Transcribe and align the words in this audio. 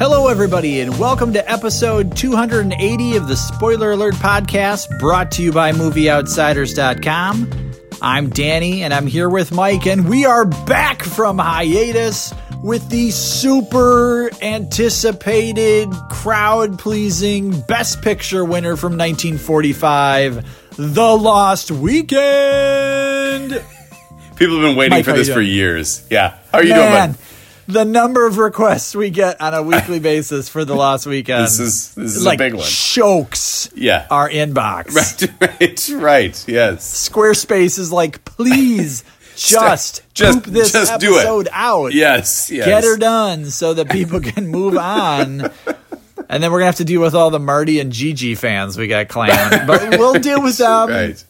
Hello, 0.00 0.28
everybody, 0.28 0.80
and 0.80 0.98
welcome 0.98 1.34
to 1.34 1.52
episode 1.52 2.16
280 2.16 3.16
of 3.16 3.28
the 3.28 3.36
Spoiler 3.36 3.90
Alert 3.90 4.14
podcast 4.14 4.98
brought 4.98 5.30
to 5.32 5.42
you 5.42 5.52
by 5.52 5.72
MovieOutsiders.com. 5.72 7.74
I'm 8.00 8.30
Danny, 8.30 8.82
and 8.82 8.94
I'm 8.94 9.06
here 9.06 9.28
with 9.28 9.52
Mike, 9.52 9.86
and 9.86 10.08
we 10.08 10.24
are 10.24 10.46
back 10.46 11.02
from 11.02 11.36
hiatus 11.36 12.32
with 12.62 12.88
the 12.88 13.10
super 13.10 14.30
anticipated, 14.40 15.90
crowd 16.08 16.78
pleasing 16.78 17.60
Best 17.60 18.00
Picture 18.00 18.42
winner 18.42 18.76
from 18.76 18.92
1945, 18.92 20.76
The 20.78 21.14
Lost 21.14 21.70
Weekend. 21.70 23.50
People 24.36 24.60
have 24.60 24.66
been 24.66 24.76
waiting 24.76 24.96
Mike, 24.96 25.04
for 25.04 25.12
this 25.12 25.30
for 25.30 25.42
years. 25.42 26.06
Yeah. 26.08 26.38
How 26.52 26.60
are 26.60 26.64
you 26.64 26.70
Man, 26.70 26.80
doing, 26.80 27.12
bud? 27.12 27.20
The 27.70 27.84
number 27.84 28.26
of 28.26 28.38
requests 28.38 28.94
we 28.96 29.10
get 29.10 29.40
on 29.40 29.54
a 29.54 29.62
weekly 29.62 30.00
basis 30.00 30.48
for 30.48 30.64
The 30.64 30.74
Lost 30.74 31.06
Weekend. 31.06 31.44
This 31.44 31.60
is 31.60 31.94
this 31.94 32.16
is 32.16 32.24
like 32.26 32.36
a 32.40 32.44
big 32.44 32.54
one. 32.54 32.64
chokes 32.66 33.70
Yeah. 33.74 34.06
our 34.10 34.28
inbox. 34.28 34.90
Right, 35.40 35.60
right, 35.60 35.88
right. 36.02 36.48
Yes. 36.48 37.08
Squarespace 37.08 37.78
is 37.78 37.92
like, 37.92 38.24
please 38.24 39.04
just, 39.36 40.02
Just- 40.14 40.42
this 40.52 40.72
just 40.72 40.98
do 41.00 41.14
it. 41.14 41.18
episode 41.18 41.48
out. 41.52 41.92
Yes. 41.94 42.50
Yes. 42.50 42.66
Get 42.66 42.84
her 42.84 42.96
done 42.96 43.46
so 43.46 43.74
that 43.74 43.88
people 43.90 44.20
can 44.20 44.48
move 44.48 44.76
on. 44.76 45.50
And 46.28 46.42
then 46.42 46.50
we're 46.52 46.58
gonna 46.58 46.66
have 46.66 46.76
to 46.76 46.84
deal 46.84 47.00
with 47.00 47.14
all 47.14 47.30
the 47.30 47.38
Marty 47.40 47.80
and 47.80 47.92
Gigi 47.92 48.34
fans 48.34 48.76
we 48.78 48.86
got 48.88 49.08
claiming, 49.08 49.66
but 49.66 49.98
we'll 49.98 50.14
deal 50.20 50.42
with 50.42 50.58
them 50.58 50.88
Right. 50.88 51.24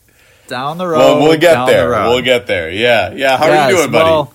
down 0.49 0.79
the 0.79 0.87
road. 0.87 0.99
Well, 0.99 1.23
we'll 1.23 1.39
get 1.39 1.55
down 1.55 1.67
the 1.67 1.73
there. 1.73 1.91
We'll 1.91 2.23
get 2.23 2.47
there. 2.47 2.71
Yeah. 2.71 3.13
Yeah. 3.13 3.37
How 3.37 3.51
are 3.51 3.71
you 3.71 3.77
doing, 3.77 3.91
buddy? 3.93 4.05
well, 4.05 4.35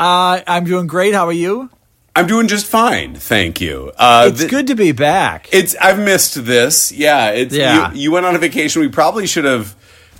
uh, 0.00 0.40
I'm 0.46 0.64
doing 0.64 0.86
great. 0.86 1.14
How 1.14 1.26
are 1.26 1.32
you? 1.32 1.70
I'm 2.16 2.26
doing 2.28 2.46
just 2.46 2.66
fine. 2.66 3.14
Thank 3.16 3.60
you. 3.60 3.90
Uh, 3.96 4.26
It's 4.30 4.38
th- 4.40 4.50
good 4.50 4.66
to 4.68 4.74
be 4.76 4.92
back. 4.92 5.48
It's. 5.52 5.74
I've 5.76 5.98
missed 5.98 6.44
this. 6.44 6.92
Yeah. 6.92 7.30
It's. 7.30 7.54
Yeah. 7.54 7.92
You, 7.92 7.98
you 8.02 8.12
went 8.12 8.24
on 8.26 8.34
a 8.36 8.38
vacation. 8.38 8.82
We 8.82 8.88
probably 8.88 9.26
should 9.26 9.44
have. 9.44 9.74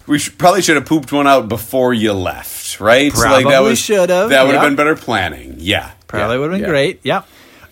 We 0.06 0.18
should, 0.18 0.36
probably 0.36 0.60
should 0.60 0.76
have 0.76 0.84
pooped 0.86 1.12
one 1.12 1.26
out 1.26 1.48
before 1.48 1.94
you 1.94 2.12
left, 2.12 2.78
right? 2.78 3.10
Probably 3.10 3.74
should 3.74 4.10
have, 4.10 4.28
That 4.28 4.44
would 4.44 4.54
have 4.54 4.62
been 4.64 4.76
better 4.76 4.96
planning. 4.96 5.54
Yeah. 5.58 5.92
Probably 6.08 6.34
Yeah, 6.34 6.40
would 6.40 6.50
have 6.50 6.58
been 6.60 6.60
yeah. 6.60 6.68
great. 6.68 7.00
Yep. 7.04 7.26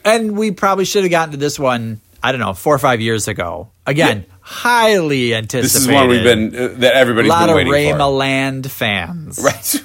And 0.07 0.37
we 0.39 0.51
probably 0.51 0.87
should 0.87 1.03
have 1.03 1.11
gotten 1.11 1.33
to 1.33 1.37
this 1.37 1.59
one, 1.59 2.01
I 2.23 2.33
don't 2.33 2.41
know, 2.41 2.55
four 2.55 2.75
or 2.75 2.79
five 2.79 3.03
years 3.03 3.29
ago. 3.29 3.69
Again, 3.87 4.25
highly 4.41 5.35
anticipated. 5.35 5.65
This 5.65 5.77
is 5.77 5.89
one 5.89 6.09
we've 6.09 6.23
been 6.23 6.57
uh, 6.57 6.69
that 6.79 6.95
a 6.95 6.97
everybody's 6.97 7.29
lot 7.29 7.41
been 7.43 7.51
of 7.51 7.57
waiting 7.57 7.73
Ray 7.73 7.91
for. 7.93 7.99
Milland 7.99 8.71
fans. 8.71 9.39
Right. 9.43 9.83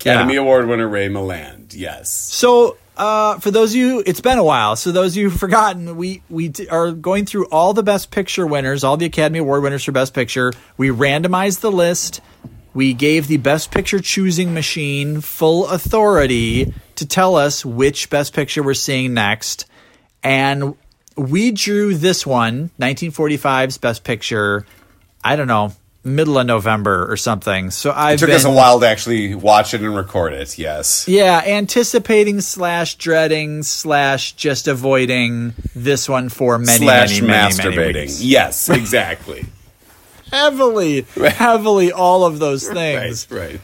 Academy 0.00 0.34
Yeah. 0.34 0.40
Award 0.40 0.66
winner 0.68 0.88
Ray 0.88 1.08
Milland. 1.08 1.74
Yes. 1.74 2.10
So, 2.10 2.76
uh, 2.96 3.38
for 3.38 3.50
those 3.50 3.70
of 3.72 3.76
you, 3.76 4.02
it's 4.06 4.20
been 4.20 4.38
a 4.38 4.44
while. 4.44 4.74
So 4.76 4.90
those 4.92 5.12
of 5.12 5.16
you 5.18 5.30
who've 5.30 5.38
forgotten, 5.38 5.96
we 5.96 6.22
we 6.28 6.48
d- 6.48 6.68
are 6.68 6.90
going 6.92 7.26
through 7.26 7.46
all 7.46 7.72
the 7.74 7.82
Best 7.82 8.10
Picture 8.10 8.46
winners, 8.46 8.82
all 8.84 8.96
the 8.96 9.06
Academy 9.06 9.38
Award 9.38 9.62
winners 9.62 9.84
for 9.84 9.92
Best 9.92 10.14
Picture. 10.14 10.52
We 10.76 10.88
randomized 10.88 11.60
the 11.60 11.70
list. 11.70 12.20
We 12.74 12.94
gave 12.94 13.26
the 13.28 13.36
Best 13.38 13.70
Picture 13.70 13.98
choosing 14.00 14.52
machine 14.54 15.20
full 15.20 15.66
authority 15.68 16.72
to 16.96 17.06
tell 17.06 17.36
us 17.36 17.64
which 17.64 18.10
Best 18.10 18.34
Picture 18.34 18.62
we're 18.62 18.74
seeing 18.74 19.14
next, 19.14 19.66
and 20.22 20.74
we 21.16 21.50
drew 21.50 21.94
this 21.94 22.24
one, 22.26 22.70
1945's 22.80 23.78
Best 23.78 24.04
Picture. 24.04 24.64
I 25.24 25.34
don't 25.36 25.48
know, 25.48 25.72
middle 26.08 26.38
of 26.38 26.46
November 26.46 27.10
or 27.10 27.16
something. 27.16 27.70
So 27.70 27.92
I 27.94 28.16
took 28.16 28.30
us 28.30 28.44
a 28.44 28.50
while 28.50 28.80
to 28.80 28.86
actually 28.86 29.34
watch 29.34 29.74
it 29.74 29.80
and 29.82 29.94
record 29.94 30.32
it. 30.32 30.58
Yes. 30.58 31.06
Yeah, 31.08 31.42
anticipating 31.46 32.40
slash 32.40 32.96
dreading 32.96 33.62
slash 33.62 34.32
just 34.32 34.66
avoiding 34.68 35.54
this 35.74 36.08
one 36.08 36.28
for 36.28 36.58
many, 36.58 36.84
Slash 36.86 37.20
many, 37.20 37.26
many, 37.32 37.54
masturbating. 37.54 37.76
many 37.76 38.00
weeks. 38.00 38.22
yes, 38.22 38.68
exactly. 38.70 39.46
Heavily, 40.30 41.02
heavily, 41.16 41.90
all 41.92 42.24
of 42.24 42.38
those 42.38 42.68
things. 42.68 43.26
right. 43.30 43.50
Right. 43.50 43.60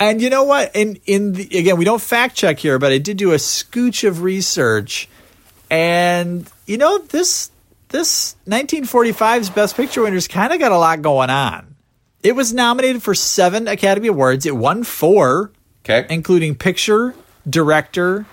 And 0.00 0.22
you 0.22 0.30
know 0.30 0.44
what? 0.44 0.74
In 0.74 0.98
in 1.06 1.34
the, 1.34 1.42
again, 1.58 1.76
we 1.76 1.84
don't 1.84 2.00
fact 2.00 2.34
check 2.34 2.58
here, 2.58 2.78
but 2.78 2.90
I 2.90 2.96
did 2.98 3.18
do 3.18 3.32
a 3.32 3.36
scooch 3.36 4.08
of 4.08 4.22
research, 4.22 5.08
and 5.70 6.50
you 6.66 6.78
know 6.78 6.98
this 6.98 7.50
this 7.90 8.36
1945's 8.46 9.50
Best 9.50 9.76
Picture 9.76 10.02
winners 10.02 10.28
kind 10.28 10.52
of 10.52 10.58
got 10.58 10.72
a 10.72 10.78
lot 10.78 11.02
going 11.02 11.30
on. 11.30 11.76
It 12.22 12.34
was 12.36 12.52
nominated 12.52 13.02
for 13.02 13.14
seven 13.14 13.68
Academy 13.68 14.08
Awards. 14.08 14.46
It 14.46 14.56
won 14.56 14.84
four. 14.84 15.52
Okay. 15.82 16.06
including 16.14 16.56
picture, 16.56 17.14
director, 17.48 18.26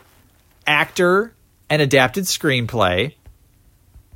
actor, 0.67 1.33
and 1.69 1.81
adapted 1.81 2.25
screenplay. 2.25 3.13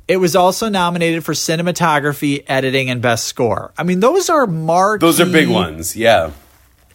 It 0.06 0.18
was 0.18 0.36
also 0.36 0.68
nominated 0.68 1.24
for 1.24 1.32
cinematography, 1.32 2.44
editing, 2.46 2.90
and 2.90 3.00
best 3.00 3.24
score. 3.24 3.72
I 3.78 3.84
mean, 3.84 4.00
those 4.00 4.28
are 4.28 4.46
marquee 4.46 5.00
Those 5.06 5.18
are 5.18 5.24
big 5.24 5.48
ones. 5.48 5.96
Yeah. 5.96 6.32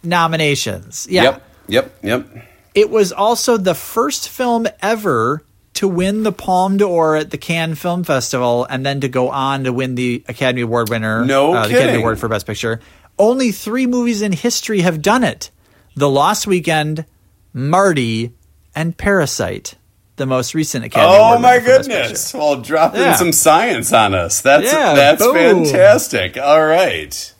nominations. 0.04 1.06
Yeah. 1.10 1.22
Yep. 1.24 1.42
Yep. 1.68 1.98
Yep. 2.02 2.28
It 2.74 2.90
was 2.90 3.12
also 3.12 3.56
the 3.56 3.74
first 3.74 4.28
film 4.28 4.68
ever 4.80 5.42
to 5.78 5.88
win 5.88 6.22
the 6.22 6.32
Palme 6.32 6.76
d'Or 6.76 7.16
at 7.16 7.30
the 7.30 7.38
Cannes 7.38 7.74
Film 7.76 8.04
Festival 8.04 8.64
and 8.70 8.84
then 8.86 9.00
to 9.00 9.08
go 9.08 9.30
on 9.30 9.64
to 9.64 9.72
win 9.72 9.94
the 9.96 10.22
Academy 10.28 10.62
Award 10.62 10.88
winner. 10.90 11.24
No 11.24 11.54
uh, 11.54 11.66
the 11.66 11.74
Academy. 11.74 11.98
Award 11.98 12.18
for 12.20 12.28
Best 12.28 12.46
Picture. 12.46 12.80
Only 13.18 13.50
three 13.52 13.86
movies 13.86 14.22
in 14.22 14.32
history 14.32 14.80
have 14.82 15.02
done 15.02 15.24
it 15.24 15.50
The 15.96 16.08
Lost 16.08 16.46
Weekend, 16.46 17.04
Marty, 17.52 18.32
and 18.74 18.96
Parasite, 18.96 19.74
the 20.16 20.26
most 20.26 20.54
recent 20.54 20.84
Academy 20.84 21.16
Oh 21.16 21.24
Award 21.30 21.40
my 21.42 21.52
winner 21.58 21.60
for 21.60 21.66
Best 21.78 21.88
goodness! 21.88 22.34
Well, 22.34 22.60
dropping 22.60 23.00
Yeah. 23.00 23.16
some 23.16 23.32
science 23.32 23.92
on 23.92 24.14
us. 24.14 24.40
That's 24.40 24.72
Yeah, 24.72 24.94
that's 24.94 25.22
boom. 25.22 25.34
fantastic. 25.64 26.36
All 26.36 26.64
right. 26.64 27.34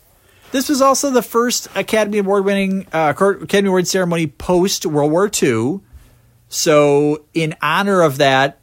This 0.50 0.68
was 0.68 0.80
also 0.80 1.10
the 1.10 1.22
first 1.22 1.68
Academy 1.74 2.18
Award 2.18 2.44
winning 2.44 2.86
uh, 2.92 3.12
Academy 3.16 3.68
Award 3.68 3.86
ceremony 3.86 4.26
post 4.26 4.86
World 4.86 5.12
War 5.12 5.30
II. 5.42 5.80
So, 6.48 7.24
in 7.34 7.54
honor 7.60 8.02
of 8.02 8.18
that, 8.18 8.58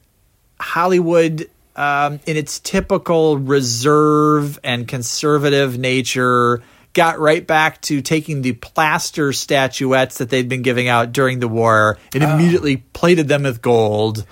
Hollywood, 0.60 1.50
um, 1.76 2.20
in 2.26 2.38
its 2.38 2.60
typical 2.60 3.38
reserve 3.38 4.60
and 4.64 4.88
conservative 4.88 5.78
nature, 5.78 6.64
got 6.94 7.20
right 7.20 7.46
back 7.46 7.82
to 7.82 8.02
taking 8.02 8.42
the 8.42 8.54
plaster 8.54 9.34
statuettes 9.34 10.18
that 10.18 10.30
they'd 10.30 10.50
been 10.50 10.64
giving 10.64 10.88
out 10.88 11.12
during 11.12 11.40
the 11.40 11.48
war 11.48 12.00
and 12.14 12.24
immediately 12.24 12.78
plated 12.78 13.28
them 13.28 13.44
with 13.44 13.62
gold. 13.62 14.26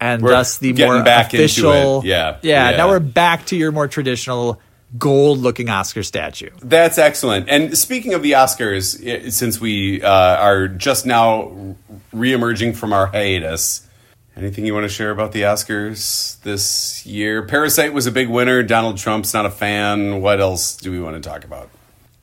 And 0.00 0.22
We're 0.22 0.30
thus 0.30 0.58
the 0.58 0.72
more 0.72 1.02
back 1.02 1.34
into 1.34 1.44
official, 1.44 2.00
it. 2.00 2.06
Yeah, 2.06 2.38
yeah, 2.42 2.70
yeah. 2.70 2.76
Now 2.76 2.88
we're 2.88 3.00
back 3.00 3.46
to 3.46 3.56
your 3.56 3.72
more 3.72 3.88
traditional 3.88 4.60
gold-looking 4.96 5.68
Oscar 5.68 6.02
statue. 6.02 6.50
That's 6.62 6.98
excellent. 6.98 7.48
And 7.48 7.76
speaking 7.76 8.14
of 8.14 8.22
the 8.22 8.32
Oscars, 8.32 9.32
since 9.32 9.60
we 9.60 10.02
uh, 10.02 10.10
are 10.10 10.68
just 10.68 11.04
now 11.04 11.76
reemerging 12.12 12.76
from 12.76 12.92
our 12.92 13.06
hiatus, 13.06 13.86
anything 14.36 14.66
you 14.66 14.74
want 14.74 14.84
to 14.84 14.88
share 14.88 15.10
about 15.10 15.32
the 15.32 15.42
Oscars 15.42 16.40
this 16.42 17.04
year? 17.06 17.42
Parasite 17.42 17.92
was 17.92 18.06
a 18.06 18.12
big 18.12 18.28
winner. 18.28 18.62
Donald 18.62 18.98
Trump's 18.98 19.34
not 19.34 19.46
a 19.46 19.50
fan. 19.50 20.20
What 20.20 20.40
else 20.40 20.76
do 20.76 20.90
we 20.90 21.00
want 21.00 21.22
to 21.22 21.28
talk 21.28 21.44
about? 21.44 21.70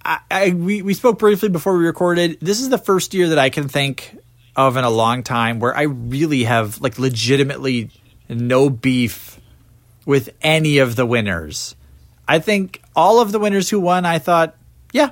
I, 0.04 0.20
I 0.30 0.50
we, 0.52 0.82
we 0.82 0.94
spoke 0.94 1.20
briefly 1.20 1.50
before 1.50 1.78
we 1.78 1.86
recorded. 1.86 2.40
This 2.42 2.62
is 2.62 2.70
the 2.70 2.78
first 2.78 3.14
year 3.14 3.30
that 3.30 3.40
I 3.40 3.50
can 3.50 3.68
think 3.68 4.18
of 4.56 4.78
in 4.78 4.84
a 4.84 4.90
long 4.90 5.24
time 5.24 5.60
where 5.60 5.76
I 5.76 5.84
really 5.84 6.44
have 6.44 6.80
like 6.80 6.98
legitimately 6.98 7.92
no 8.30 8.70
beef 8.70 9.40
with 10.06 10.30
any 10.42 10.78
of 10.78 10.96
the 10.96 11.06
winners. 11.06 11.76
I 12.28 12.40
think 12.40 12.82
all 12.96 13.20
of 13.20 13.32
the 13.32 13.40
winners 13.40 13.70
who 13.70 13.80
won, 13.80 14.06
I 14.06 14.20
thought, 14.20 14.56
yeah, 14.94 15.12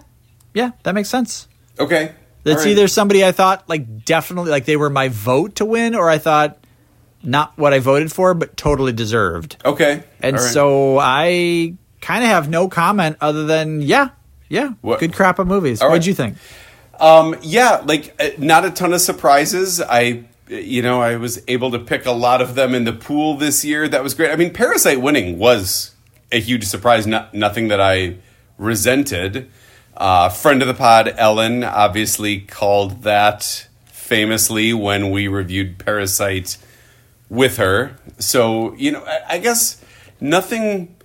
yeah, 0.54 0.72
that 0.84 0.96
makes 0.96 1.10
sense. 1.10 1.48
Okay. 1.80 2.14
That's 2.44 2.66
right. 2.66 2.72
either 2.72 2.88
somebody 2.88 3.24
I 3.24 3.32
thought 3.32 3.68
like 3.70 4.06
definitely 4.06 4.52
like 4.52 4.66
they 4.66 4.78
were 4.78 4.90
my 4.90 5.08
vote 5.10 5.56
to 5.58 5.66
win, 5.66 5.96
or 5.96 6.10
I 6.10 6.18
thought 6.18 6.58
not 7.24 7.58
what 7.58 7.74
I 7.74 7.80
voted 7.80 8.12
for, 8.12 8.34
but 8.34 8.58
totally 8.58 8.92
deserved. 8.92 9.58
Okay. 9.64 10.04
And 10.20 10.36
right. 10.36 10.42
so 10.42 10.98
I 11.00 11.76
kind 12.02 12.24
of 12.24 12.30
have 12.30 12.50
no 12.50 12.68
comment 12.68 13.18
other 13.22 13.46
than 13.46 13.82
yeah, 13.82 14.10
yeah, 14.50 14.74
What- 14.82 15.00
good 15.00 15.14
crap 15.14 15.40
of 15.40 15.48
movies. 15.48 15.82
All 15.82 15.90
What'd 15.90 16.02
right. 16.02 16.08
you 16.08 16.14
think? 16.14 16.38
Um, 17.00 17.36
yeah, 17.42 17.82
like 17.86 18.14
uh, 18.22 18.30
not 18.38 18.66
a 18.66 18.72
ton 18.72 18.94
of 18.94 19.02
surprises. 19.02 19.82
I, 19.82 20.26
you 20.48 20.82
know, 20.82 21.02
I 21.02 21.16
was 21.16 21.42
able 21.48 21.72
to 21.72 21.80
pick 21.80 22.06
a 22.06 22.12
lot 22.12 22.42
of 22.42 22.56
them 22.56 22.76
in 22.76 22.84
the 22.84 22.94
pool 22.94 23.36
this 23.36 23.66
year. 23.66 23.88
That 23.88 24.04
was 24.04 24.14
great. 24.14 24.32
I 24.32 24.36
mean, 24.36 24.54
Parasite 24.54 25.02
winning 25.02 25.40
was 25.40 25.92
a 26.32 26.40
huge 26.40 26.66
surprise. 26.66 27.08
Not, 27.08 27.34
nothing 27.34 27.70
that 27.70 27.82
I 27.82 28.18
resented. 28.58 29.50
Uh, 29.96 30.30
friend 30.30 30.62
of 30.62 30.68
the 30.68 30.74
pod, 30.74 31.14
Ellen, 31.18 31.64
obviously 31.64 32.40
called 32.42 33.04
that 33.04 33.68
famously 33.86 34.74
when 34.74 35.12
we 35.12 35.28
reviewed 35.28 35.80
Parasite 35.80 36.58
with 37.30 37.58
her. 37.58 37.98
So 38.20 38.74
you 38.76 38.92
know, 38.92 39.04
I, 39.04 39.22
I 39.30 39.38
guess 39.38 39.84
nothing 40.20 40.96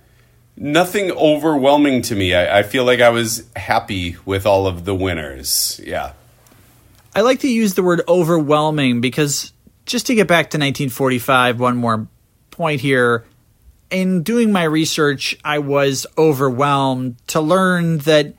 nothing 0.55 1.11
overwhelming 1.11 2.01
to 2.03 2.15
me. 2.15 2.33
I, 2.33 2.59
I 2.59 2.63
feel 2.63 2.83
like 2.83 2.99
I 2.99 3.09
was 3.09 3.47
happy 3.55 4.17
with 4.25 4.45
all 4.45 4.67
of 4.67 4.85
the 4.85 4.93
winners. 4.93 5.79
Yeah. 5.83 6.13
I 7.15 7.21
like 7.21 7.39
to 7.39 7.49
use 7.49 7.73
the 7.73 7.83
word 7.83 8.01
overwhelming 8.07 9.01
because 9.01 9.53
just 9.85 10.07
to 10.07 10.15
get 10.15 10.27
back 10.27 10.51
to 10.51 10.57
1945, 10.57 11.59
one 11.59 11.77
more 11.77 12.07
point 12.51 12.81
here. 12.81 13.25
In 13.89 14.21
doing 14.21 14.51
my 14.51 14.63
research, 14.63 15.35
I 15.43 15.59
was 15.59 16.05
overwhelmed 16.15 17.15
to 17.27 17.41
learn 17.41 17.99
that 17.99 18.35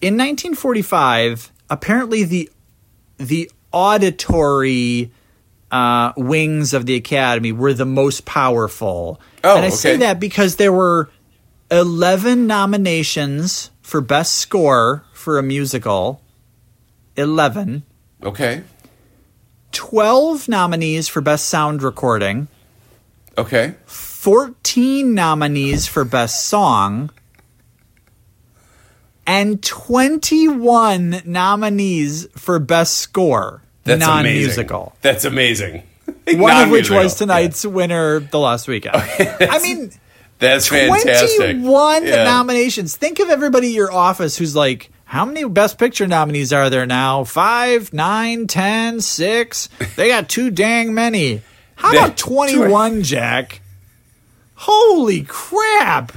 in 0.00 0.14
1945, 0.14 1.52
apparently 1.70 2.24
the 2.24 2.50
the 3.18 3.50
auditory 3.72 5.10
uh, 5.70 6.12
wings 6.16 6.74
of 6.74 6.86
the 6.86 6.94
Academy 6.94 7.52
were 7.52 7.72
the 7.72 7.86
most 7.86 8.24
powerful. 8.24 9.20
Oh, 9.42 9.56
and 9.56 9.64
I 9.64 9.70
say 9.70 9.96
that 9.98 10.20
because 10.20 10.56
there 10.56 10.72
were 10.72 11.10
11 11.70 12.46
nominations 12.46 13.70
for 13.82 14.00
Best 14.00 14.34
Score 14.34 15.04
for 15.12 15.38
a 15.38 15.42
musical. 15.42 16.22
11. 17.16 17.82
Okay. 18.22 18.62
12 19.72 20.48
nominees 20.48 21.08
for 21.08 21.20
Best 21.20 21.46
Sound 21.46 21.82
Recording. 21.82 22.48
Okay. 23.38 23.74
14 23.86 25.14
nominees 25.14 25.86
for 25.86 26.04
Best 26.04 26.46
Song. 26.46 27.10
And 29.26 29.62
21 29.62 31.22
nominees 31.24 32.28
for 32.36 32.58
Best 32.58 32.98
Score. 32.98 33.62
That's 33.84 34.00
non 34.00 34.20
amazing. 34.20 34.46
musical. 34.46 34.96
That's 35.02 35.24
amazing. 35.24 35.82
One 36.28 36.62
of 36.64 36.70
which 36.70 36.90
was 36.90 37.14
tonight's 37.16 37.64
winner, 37.66 38.20
The 38.20 38.38
Lost 38.38 38.68
Weekend. 38.68 38.96
I 39.40 39.58
mean, 39.62 39.90
That's 40.38 40.68
fantastic. 40.68 41.56
21 41.56 42.06
Yeah. 42.06 42.24
nominations. 42.24 42.96
Think 42.96 43.18
of 43.20 43.28
everybody 43.30 43.68
at 43.68 43.74
your 43.74 43.92
office 43.92 44.36
who's 44.36 44.54
like, 44.54 44.90
how 45.04 45.24
many 45.24 45.44
Best 45.48 45.78
Picture 45.78 46.06
nominees 46.06 46.52
are 46.52 46.68
there 46.70 46.86
now? 46.86 47.24
Five, 47.24 47.92
nine, 47.92 48.46
ten, 48.48 49.00
six? 49.00 49.68
They 49.96 50.08
got 50.08 50.28
too 50.28 50.50
dang 50.50 50.94
many. 50.94 51.42
How 51.76 51.92
about 51.92 52.16
21, 52.16 53.02
Jack? 53.04 53.60
Holy 54.54 55.22
crap. 55.22 56.12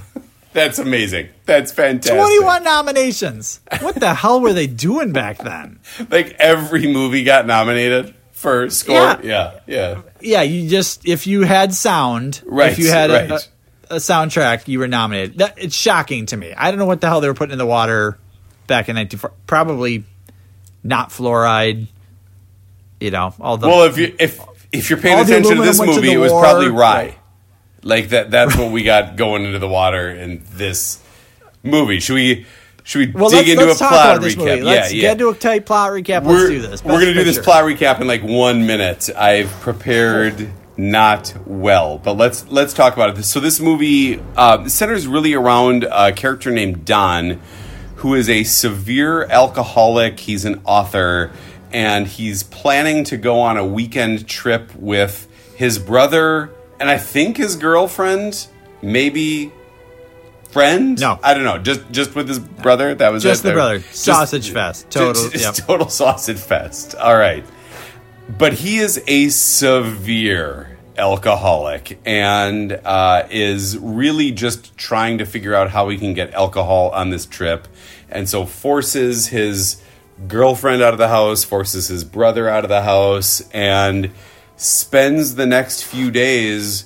That's 0.54 0.80
amazing. 0.80 1.30
That's 1.46 1.72
fantastic. 1.72 2.18
21 2.20 2.64
nominations. 2.64 3.60
What 3.82 3.96
the 3.96 4.14
hell 4.14 4.42
were 4.42 4.54
they 4.54 4.68
doing 4.68 5.12
back 5.12 5.38
then? 5.38 5.80
Like 6.10 6.36
every 6.40 6.92
movie 6.92 7.24
got 7.24 7.46
nominated 7.46 8.16
for 8.32 8.70
score. 8.70 8.96
Yeah. 8.96 9.20
Yeah. 9.24 9.60
Yeah. 9.68 10.02
Yeah, 10.22 10.42
you 10.42 10.70
just, 10.70 11.08
if 11.08 11.28
you 11.28 11.42
had 11.44 11.74
sound, 11.74 12.42
Right, 12.46 12.72
if 12.72 12.80
you 12.80 12.90
had 12.90 13.10
a, 13.10 13.14
right. 13.14 13.50
a, 13.90 13.96
a 13.96 13.98
soundtrack, 13.98 14.68
you 14.68 14.80
were 14.80 14.88
nominated. 14.88 15.38
That, 15.38 15.56
it's 15.58 15.76
shocking 15.76 16.26
to 16.28 16.38
me. 16.38 16.54
I 16.54 16.72
don't 16.72 16.80
know 16.80 16.86
what 16.86 17.02
the 17.02 17.08
hell 17.08 17.22
they 17.22 17.28
were 17.28 17.34
putting 17.34 17.54
in 17.54 17.58
the 17.58 17.66
water 17.66 18.18
back 18.68 18.90
in 18.90 18.96
1940. 18.96 19.36
Probably 19.46 20.04
not 20.84 21.10
fluoride, 21.10 21.88
you 23.00 23.12
know, 23.12 23.34
all 23.40 23.58
the. 23.58 23.68
Well, 23.68 23.84
if 23.84 23.98
you 23.98 24.16
if 24.20 24.40
if 24.72 24.90
you're 24.90 25.00
paying 25.00 25.20
attention 25.20 25.56
to 25.58 25.62
this 25.62 25.80
movie, 25.80 26.12
it 26.12 26.18
was 26.18 26.32
war. 26.32 26.42
probably 26.42 26.70
rye. 26.70 27.06
Right. 27.06 27.19
Like 27.84 28.10
that. 28.10 28.32
That's 28.32 28.56
what 28.58 28.72
we 28.72 28.84
got 28.84 29.16
going 29.16 29.46
into 29.46 29.60
the 29.60 29.68
water 29.68 30.10
in 30.10 30.44
this 30.52 31.02
movie. 31.64 32.00
Should 32.00 32.16
we? 32.16 32.46
Should 32.84 33.00
we 33.00 33.12
well, 33.14 33.30
dig 33.30 33.48
let's, 33.48 33.50
into 33.52 33.66
let's 33.66 33.82
a 33.82 33.88
plot 33.88 34.20
recap? 34.22 34.38
movie. 34.38 34.62
Let's 34.62 34.92
yeah, 34.92 34.96
yeah. 34.96 35.02
get 35.02 35.12
into 35.14 35.30
a 35.30 35.36
tight 35.36 35.66
plot 35.66 35.92
recap. 35.92 36.24
we're, 36.24 36.34
let's 36.34 36.50
do 36.50 36.62
this. 36.62 36.84
We're 36.84 36.94
going 36.94 37.06
to 37.06 37.14
do 37.14 37.24
this 37.24 37.38
plot 37.38 37.64
recap 37.64 38.02
in 38.02 38.08
like 38.08 38.24
one 38.24 38.66
minute. 38.66 39.10
I've 39.16 39.52
prepared 39.62 40.50
not 40.76 41.34
well, 41.46 42.00
but 42.00 42.14
let's 42.14 42.48
let's 42.48 42.74
talk 42.74 42.94
about 42.94 43.18
it. 43.18 43.24
So 43.24 43.40
this 43.40 43.60
movie 43.60 44.20
uh, 44.36 44.68
centers 44.68 45.06
really 45.08 45.34
around 45.34 45.84
a 45.84 46.12
character 46.14 46.52
named 46.52 46.86
Don, 46.86 47.40
who 47.98 48.16
is 48.16 48.30
a 48.30 48.44
severe 48.44 49.24
alcoholic. 49.26 50.20
He's 50.20 50.46
an 50.46 50.62
author, 50.66 51.32
and 51.72 52.08
he's 52.08 52.44
planning 52.44 53.04
to 53.06 53.18
go 53.18 53.40
on 53.42 53.58
a 53.58 53.66
weekend 53.66 54.28
trip 54.28 54.74
with 54.76 55.28
his 55.56 55.78
brother 55.78 56.50
and 56.80 56.90
I 56.90 56.98
think 56.98 57.38
his 57.38 57.56
girlfriend, 57.56 58.48
maybe 58.82 59.52
friend. 60.52 61.00
No. 61.00 61.20
I 61.24 61.34
don't 61.34 61.44
know. 61.44 61.58
Just 61.58 61.90
just 61.92 62.16
with 62.16 62.28
his 62.28 62.40
brother. 62.40 62.96
That 62.96 63.12
was 63.12 63.24
Just 63.24 63.44
it 63.46 63.50
the 63.50 63.54
brother. 63.54 63.80
Just- 63.80 64.04
Sausage 64.04 64.52
fest. 64.52 64.90
Total. 64.90 65.30
just, 65.30 65.36
yep. 65.60 65.68
total 65.68 65.90
sausage 65.90 66.40
fest. 66.40 66.96
All 66.96 67.16
right. 67.16 67.46
But 68.38 68.54
he 68.54 68.78
is 68.78 69.02
a 69.08 69.30
severe 69.30 70.78
alcoholic 70.98 72.00
and 72.06 72.74
uh, 72.86 73.28
is 73.32 73.78
really 73.78 74.32
just 74.32 74.78
trying 74.78 75.18
to 75.18 75.26
figure 75.26 75.56
out 75.56 75.72
how 75.72 75.90
he 75.90 75.98
can 75.98 76.14
get 76.14 76.34
alcohol 76.34 76.90
on 76.90 77.10
this 77.10 77.26
trip. 77.26 77.68
And 78.10 78.30
so 78.30 78.46
forces 78.46 79.28
his 79.28 79.82
girlfriend 80.28 80.82
out 80.82 80.94
of 80.94 81.00
the 81.00 81.08
house, 81.08 81.44
forces 81.44 81.88
his 81.88 82.04
brother 82.04 82.50
out 82.50 82.66
of 82.66 82.70
the 82.70 82.82
house, 82.84 83.42
and 83.52 84.12
spends 84.60 85.36
the 85.36 85.46
next 85.46 85.84
few 85.84 86.12
days 86.12 86.84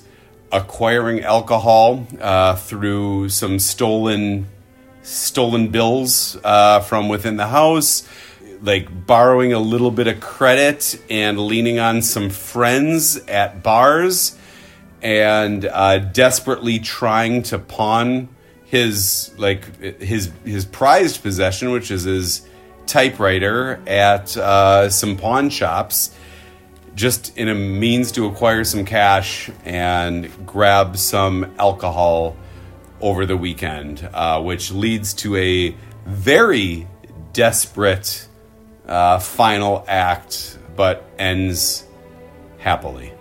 acquiring 0.52 1.22
alcohol 1.22 2.06
uh, 2.20 2.54
through 2.54 3.28
some 3.28 3.58
stolen 3.58 4.46
stolen 5.02 5.68
bills 5.68 6.38
uh, 6.44 6.80
from 6.80 7.08
within 7.08 7.36
the 7.36 7.48
house, 7.48 8.08
like 8.62 9.06
borrowing 9.06 9.52
a 9.52 9.58
little 9.58 9.90
bit 9.90 10.06
of 10.06 10.20
credit 10.20 10.98
and 11.10 11.38
leaning 11.38 11.80
on 11.80 12.00
some 12.00 12.30
friends 12.30 13.16
at 13.26 13.62
bars, 13.64 14.38
and 15.02 15.64
uh, 15.64 15.98
desperately 15.98 16.78
trying 16.78 17.42
to 17.42 17.58
pawn 17.58 18.28
his 18.66 19.34
like 19.36 19.82
his 20.00 20.30
his 20.44 20.64
prized 20.64 21.22
possession, 21.24 21.72
which 21.72 21.90
is 21.90 22.04
his 22.04 22.46
typewriter, 22.86 23.80
at 23.88 24.36
uh, 24.36 24.88
some 24.88 25.16
pawn 25.16 25.50
shops. 25.50 26.14
Just 26.94 27.36
in 27.36 27.48
a 27.48 27.54
means 27.54 28.12
to 28.12 28.26
acquire 28.26 28.64
some 28.64 28.84
cash 28.84 29.50
and 29.64 30.30
grab 30.46 30.96
some 30.96 31.54
alcohol 31.58 32.36
over 33.00 33.26
the 33.26 33.36
weekend, 33.36 34.08
uh, 34.14 34.40
which 34.40 34.70
leads 34.70 35.12
to 35.14 35.36
a 35.36 35.76
very 36.06 36.86
desperate 37.32 38.28
uh, 38.86 39.18
final 39.18 39.84
act, 39.88 40.58
but 40.76 41.04
ends 41.18 41.84
happily. 42.58 43.12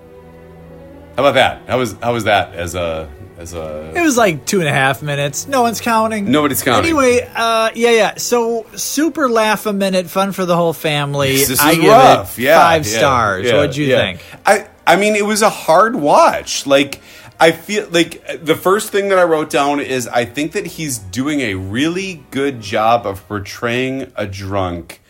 How 1.15 1.23
about 1.25 1.33
that? 1.35 1.67
How 1.67 1.77
was 1.77 1.95
how 2.01 2.13
was 2.13 2.23
that 2.23 2.55
as 2.55 2.75
a 2.75 3.09
as 3.38 3.53
a 3.53 3.94
It 3.95 4.01
was 4.01 4.18
like 4.18 4.45
two 4.45 4.59
and 4.59 4.68
a 4.68 4.71
half 4.71 5.01
minutes. 5.01 5.47
No 5.47 5.62
one's 5.62 5.81
counting. 5.81 6.31
Nobody's 6.31 6.62
counting. 6.63 6.86
Anyway, 6.91 7.27
uh, 7.36 7.72
yeah, 7.75 7.91
yeah. 7.91 8.15
So 8.17 8.65
super 8.75 9.29
laugh 9.29 9.65
a 9.65 9.74
minute, 9.74 10.07
fun 10.07 10.31
for 10.31 10.46
the 10.46 10.55
whole 10.55 10.74
family. 10.74 11.38
This 11.38 11.60
I 11.60 11.75
give 11.75 11.86
rough. 11.86 12.38
it 12.38 12.43
yeah, 12.43 12.60
five 12.60 12.86
yeah, 12.86 12.98
stars. 12.98 13.46
yeah, 13.46 13.57
What'd 13.57 13.75
you 13.77 13.88
think? 13.88 14.22
I 14.46 14.67
I 14.86 14.96
mean, 14.98 15.15
it 15.15 15.25
was 15.25 15.41
a 15.41 15.50
hard 15.50 15.96
watch. 15.96 16.65
Like 16.67 17.01
I 17.39 17.51
feel 17.51 17.88
like 17.89 18.46
the 18.46 18.55
first 18.55 18.91
thing 18.91 19.10
that 19.10 19.19
I 19.19 19.24
wrote 19.24 19.50
down 19.50 19.79
is 19.79 20.07
I 20.07 20.25
think 20.25 20.53
that 20.53 20.65
he's 20.65 20.98
doing 20.98 21.41
a 21.41 21.55
really 21.55 22.24
good 22.31 22.62
job 22.62 23.05
of 23.05 23.27
portraying 23.27 24.12
a 24.15 24.25
drunk 24.27 25.01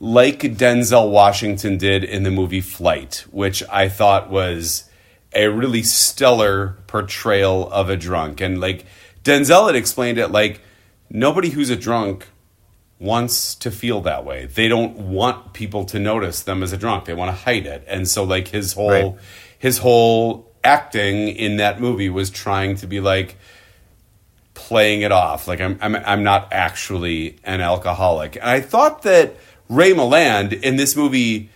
like 0.00 0.40
Denzel 0.40 1.10
Washington 1.12 1.78
did 1.78 2.02
in 2.02 2.24
the 2.24 2.30
movie 2.30 2.60
Flight, 2.60 3.24
which 3.30 3.62
I 3.70 3.88
thought 3.88 4.28
was 4.30 4.84
a 5.34 5.48
really 5.48 5.82
stellar 5.82 6.76
portrayal 6.86 7.70
of 7.70 7.88
a 7.90 7.96
drunk. 7.96 8.40
And 8.40 8.60
like 8.60 8.84
Denzel 9.24 9.66
had 9.66 9.76
explained 9.76 10.18
it 10.18 10.28
like 10.28 10.60
nobody 11.10 11.50
who's 11.50 11.70
a 11.70 11.76
drunk 11.76 12.26
wants 12.98 13.54
to 13.56 13.70
feel 13.70 14.00
that 14.02 14.24
way. 14.24 14.46
They 14.46 14.68
don't 14.68 14.96
want 14.96 15.52
people 15.52 15.84
to 15.86 15.98
notice 15.98 16.42
them 16.42 16.62
as 16.62 16.72
a 16.72 16.76
drunk. 16.76 17.04
They 17.06 17.14
want 17.14 17.30
to 17.30 17.36
hide 17.44 17.66
it. 17.66 17.84
And 17.88 18.06
so 18.06 18.22
like 18.24 18.48
his 18.48 18.74
whole 18.74 18.90
Right. 18.90 19.14
his 19.58 19.78
whole 19.78 20.50
acting 20.64 21.28
in 21.28 21.56
that 21.56 21.80
movie 21.80 22.08
was 22.08 22.30
trying 22.30 22.76
to 22.76 22.86
be 22.86 23.00
like 23.00 23.36
playing 24.54 25.00
it 25.00 25.10
off 25.10 25.48
like 25.48 25.60
I'm 25.60 25.78
I'm 25.80 25.96
I'm 25.96 26.22
not 26.22 26.48
actually 26.52 27.38
an 27.44 27.60
alcoholic. 27.60 28.36
And 28.36 28.44
I 28.44 28.60
thought 28.60 29.02
that 29.02 29.34
Ray 29.68 29.92
Milland 29.92 30.52
in 30.62 30.76
this 30.76 30.94
movie 30.94 31.48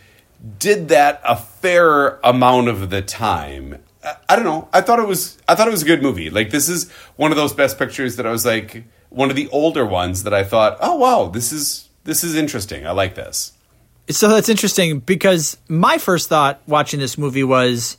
did 0.58 0.88
that 0.88 1.20
a 1.24 1.36
fair 1.36 2.18
amount 2.22 2.68
of 2.68 2.90
the 2.90 3.02
time. 3.02 3.82
I, 4.04 4.16
I 4.28 4.36
don't 4.36 4.44
know. 4.44 4.68
I 4.72 4.80
thought 4.80 4.98
it 4.98 5.08
was 5.08 5.38
I 5.48 5.54
thought 5.54 5.68
it 5.68 5.72
was 5.72 5.82
a 5.82 5.86
good 5.86 6.02
movie. 6.02 6.30
Like 6.30 6.50
this 6.50 6.68
is 6.68 6.90
one 7.16 7.30
of 7.30 7.36
those 7.36 7.52
best 7.52 7.78
pictures 7.78 8.16
that 8.16 8.26
I 8.26 8.30
was 8.30 8.44
like 8.44 8.84
one 9.08 9.30
of 9.30 9.36
the 9.36 9.48
older 9.48 9.84
ones 9.86 10.22
that 10.24 10.34
I 10.34 10.44
thought, 10.44 10.78
"Oh 10.80 10.96
wow, 10.96 11.28
this 11.28 11.52
is 11.52 11.88
this 12.04 12.22
is 12.22 12.34
interesting. 12.34 12.86
I 12.86 12.92
like 12.92 13.14
this." 13.14 13.52
So 14.08 14.28
that's 14.28 14.48
interesting 14.48 15.00
because 15.00 15.56
my 15.68 15.98
first 15.98 16.28
thought 16.28 16.60
watching 16.68 17.00
this 17.00 17.18
movie 17.18 17.42
was, 17.42 17.96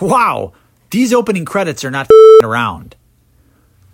wow, 0.00 0.54
these 0.90 1.12
opening 1.12 1.44
credits 1.44 1.84
are 1.84 1.90
not 1.90 2.08
around. 2.42 2.96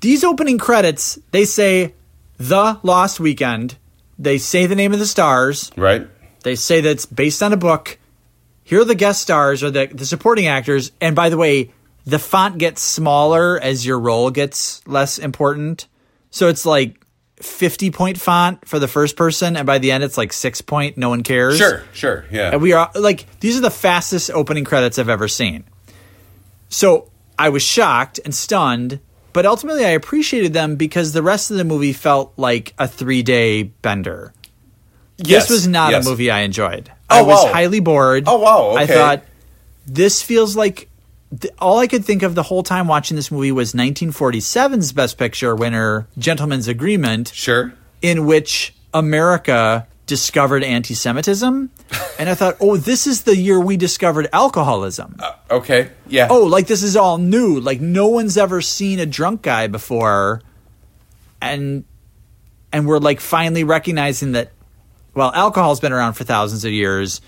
These 0.00 0.22
opening 0.22 0.58
credits, 0.58 1.18
they 1.32 1.44
say 1.44 1.94
The 2.36 2.78
Lost 2.84 3.18
Weekend. 3.18 3.76
They 4.16 4.38
say 4.38 4.66
the 4.66 4.76
name 4.76 4.92
of 4.92 5.00
the 5.00 5.06
stars. 5.06 5.72
Right? 5.76 6.06
They 6.42 6.54
say 6.54 6.80
that 6.80 6.90
it's 6.90 7.06
based 7.06 7.42
on 7.42 7.52
a 7.52 7.56
book. 7.56 7.98
Here 8.64 8.80
are 8.80 8.84
the 8.84 8.94
guest 8.94 9.22
stars 9.22 9.62
or 9.62 9.70
the, 9.70 9.86
the 9.86 10.06
supporting 10.06 10.46
actors. 10.46 10.92
And 11.00 11.16
by 11.16 11.28
the 11.28 11.36
way, 11.36 11.72
the 12.04 12.18
font 12.18 12.58
gets 12.58 12.80
smaller 12.82 13.60
as 13.60 13.84
your 13.84 13.98
role 13.98 14.30
gets 14.30 14.86
less 14.86 15.18
important. 15.18 15.86
So 16.30 16.48
it's 16.48 16.64
like 16.64 17.04
50 17.40 17.90
point 17.90 18.18
font 18.18 18.66
for 18.66 18.78
the 18.78 18.88
first 18.88 19.16
person, 19.16 19.56
and 19.56 19.66
by 19.66 19.78
the 19.78 19.92
end 19.92 20.04
it's 20.04 20.18
like 20.18 20.32
six 20.32 20.60
point. 20.60 20.96
No 20.96 21.10
one 21.10 21.22
cares. 21.22 21.58
Sure, 21.58 21.84
sure, 21.92 22.24
yeah. 22.30 22.50
And 22.52 22.62
we 22.62 22.72
are 22.72 22.90
like 22.94 23.26
these 23.40 23.56
are 23.56 23.60
the 23.60 23.70
fastest 23.70 24.30
opening 24.30 24.64
credits 24.64 24.98
I've 24.98 25.08
ever 25.08 25.28
seen. 25.28 25.64
So 26.68 27.10
I 27.38 27.50
was 27.50 27.62
shocked 27.62 28.20
and 28.24 28.34
stunned, 28.34 29.00
but 29.32 29.46
ultimately 29.46 29.84
I 29.84 29.90
appreciated 29.90 30.52
them 30.52 30.76
because 30.76 31.12
the 31.12 31.22
rest 31.22 31.50
of 31.50 31.56
the 31.56 31.64
movie 31.64 31.92
felt 31.92 32.32
like 32.36 32.74
a 32.78 32.88
three 32.88 33.22
day 33.22 33.62
bender. 33.62 34.32
Yes, 35.18 35.48
this 35.48 35.50
was 35.50 35.68
not 35.68 35.92
yes. 35.92 36.06
a 36.06 36.08
movie 36.08 36.30
I 36.30 36.40
enjoyed. 36.40 36.90
Oh, 37.10 37.18
I 37.18 37.22
was 37.22 37.44
wow. 37.44 37.52
highly 37.52 37.80
bored. 37.80 38.24
Oh, 38.26 38.38
wow, 38.38 38.76
I 38.76 38.86
thought 38.86 39.24
this 39.86 40.22
feels 40.22 40.56
like 40.56 40.88
th- 41.38 41.52
all 41.58 41.78
I 41.78 41.86
could 41.86 42.04
think 42.04 42.22
of 42.22 42.34
the 42.34 42.42
whole 42.42 42.62
time 42.62 42.86
watching 42.86 43.16
this 43.16 43.30
movie 43.30 43.52
was 43.52 43.72
1947's 43.72 44.92
Best 44.92 45.18
Picture 45.18 45.54
winner, 45.56 46.06
Gentleman's 46.18 46.68
Agreement, 46.68 47.32
Sure. 47.34 47.72
in 48.02 48.26
which 48.26 48.74
America 48.94 49.86
discovered 50.06 50.64
anti-Semitism, 50.64 51.70
and 52.18 52.28
I 52.28 52.34
thought, 52.34 52.56
oh, 52.60 52.76
this 52.76 53.06
is 53.06 53.22
the 53.22 53.36
year 53.36 53.60
we 53.60 53.76
discovered 53.76 54.28
alcoholism. 54.32 55.16
Uh, 55.18 55.32
okay. 55.50 55.90
Yeah. 56.08 56.28
oh, 56.30 56.44
like 56.44 56.66
this 56.66 56.82
is 56.82 56.96
all 56.96 57.18
new. 57.18 57.60
Like 57.60 57.80
no 57.80 58.08
one's 58.08 58.36
ever 58.36 58.60
seen 58.60 58.98
a 58.98 59.06
drunk 59.06 59.42
guy 59.42 59.66
before, 59.66 60.42
and 61.40 61.84
and 62.72 62.86
we're 62.86 62.98
like 62.98 63.20
finally 63.20 63.64
recognizing 63.64 64.32
that. 64.32 64.50
Well, 65.18 65.32
alcohol's 65.34 65.80
been 65.80 65.92
around 65.92 66.12
for 66.12 66.22
thousands 66.22 66.64
of 66.64 66.70
years. 66.70 67.20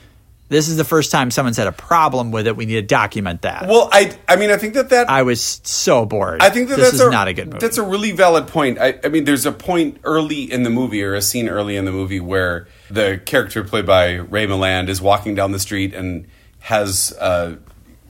This 0.48 0.68
is 0.68 0.76
the 0.76 0.84
first 0.84 1.10
time 1.10 1.32
someone's 1.32 1.56
had 1.56 1.66
a 1.66 1.72
problem 1.72 2.30
with 2.30 2.46
it. 2.46 2.56
We 2.56 2.64
need 2.64 2.74
to 2.74 2.82
document 2.82 3.42
that. 3.42 3.66
Well, 3.66 3.88
I 3.90 4.16
I 4.28 4.36
mean 4.36 4.52
I 4.52 4.58
think 4.58 4.74
that 4.74 4.90
that 4.90 5.10
I 5.10 5.22
was 5.22 5.60
so 5.64 6.06
bored. 6.06 6.40
I 6.40 6.50
think 6.50 6.68
that 6.68 6.76
this 6.76 6.92
that's 6.92 7.02
is 7.02 7.08
a, 7.08 7.10
not 7.10 7.26
a 7.26 7.32
good 7.32 7.46
movie. 7.46 7.58
That's 7.58 7.78
a 7.78 7.82
really 7.82 8.12
valid 8.12 8.46
point. 8.46 8.78
I, 8.78 9.00
I 9.02 9.08
mean, 9.08 9.24
there's 9.24 9.44
a 9.44 9.50
point 9.50 9.98
early 10.04 10.44
in 10.44 10.62
the 10.62 10.70
movie, 10.70 11.02
or 11.02 11.14
a 11.14 11.22
scene 11.22 11.48
early 11.48 11.74
in 11.74 11.84
the 11.84 11.90
movie, 11.90 12.20
where 12.20 12.68
the 12.88 13.20
character 13.26 13.64
played 13.64 13.86
by 13.86 14.12
Ray 14.14 14.46
Milland 14.46 14.88
is 14.88 15.02
walking 15.02 15.34
down 15.34 15.50
the 15.50 15.58
street 15.58 15.92
and 15.92 16.28
has 16.60 17.10
a 17.20 17.58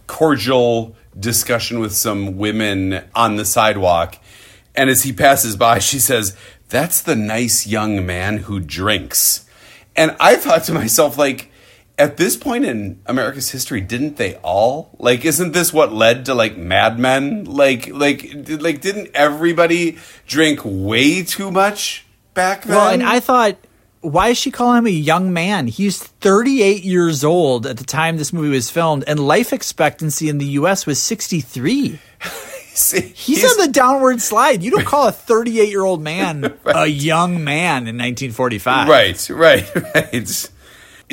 cordial 0.07 0.95
discussion 1.19 1.81
with 1.81 1.95
some 1.95 2.37
women 2.37 3.03
on 3.15 3.37
the 3.37 3.47
sidewalk. 3.47 4.19
And 4.75 4.91
as 4.91 5.05
he 5.05 5.13
passes 5.15 5.57
by, 5.57 5.79
she 5.79 5.99
says, 5.99 6.37
"That's 6.69 7.01
the 7.01 7.17
nice 7.17 7.67
young 7.67 8.05
man 8.05 8.39
who 8.39 8.61
drinks." 8.61 9.47
And 10.01 10.17
I 10.19 10.37
thought 10.37 10.65
to 10.65 10.73
myself, 10.73 11.19
like, 11.19 11.53
at 11.99 12.17
this 12.17 12.35
point 12.35 12.65
in 12.65 13.03
America's 13.05 13.51
history, 13.51 13.83
didn't 13.83 14.17
they 14.17 14.37
all? 14.37 14.97
Like, 14.99 15.27
isn't 15.27 15.53
this 15.53 15.75
what 15.75 15.93
led 15.93 16.25
to 16.25 16.35
like 16.35 16.57
Mad 16.57 16.99
Men? 16.99 17.45
Like, 17.45 17.87
like, 17.89 18.21
did, 18.45 18.63
like, 18.63 18.81
didn't 18.81 19.11
everybody 19.13 19.99
drink 20.27 20.61
way 20.65 21.23
too 21.23 21.51
much 21.51 22.07
back 22.33 22.63
then? 22.63 22.77
well, 22.77 22.89
and 22.89 23.03
I 23.03 23.21
thought, 23.21 23.59
why 24.01 24.29
is 24.29 24.39
she 24.39 24.51
calling 24.51 24.79
him 24.79 24.87
a 24.87 24.91
young 24.91 25.35
man? 25.35 25.67
He's 25.67 26.03
38 26.03 26.83
years 26.83 27.23
old 27.23 27.67
at 27.67 27.77
the 27.77 27.85
time 27.85 28.17
this 28.17 28.33
movie 28.33 28.49
was 28.49 28.71
filmed, 28.71 29.05
and 29.07 29.21
life 29.21 29.53
expectancy 29.53 30.31
in 30.31 30.39
the 30.39 30.47
U.S. 30.47 30.87
was 30.87 30.99
63. 30.99 31.99
See, 32.75 33.01
He's, 33.01 33.45
on 33.45 33.67
the 33.67 33.73
downward 33.73 34.21
slide. 34.21 34.63
You 34.63 34.71
don't 34.71 34.85
call 34.87 35.09
a 35.09 35.13
38 35.13 35.69
year 35.69 35.83
old 35.83 36.01
man 36.03 36.59
a 36.65 36.87
young 36.87 37.43
man 37.45 37.89
in 37.89 37.97
1945. 37.99 38.89
right, 38.89 39.31
right, 39.31 39.95
right. 39.95 40.51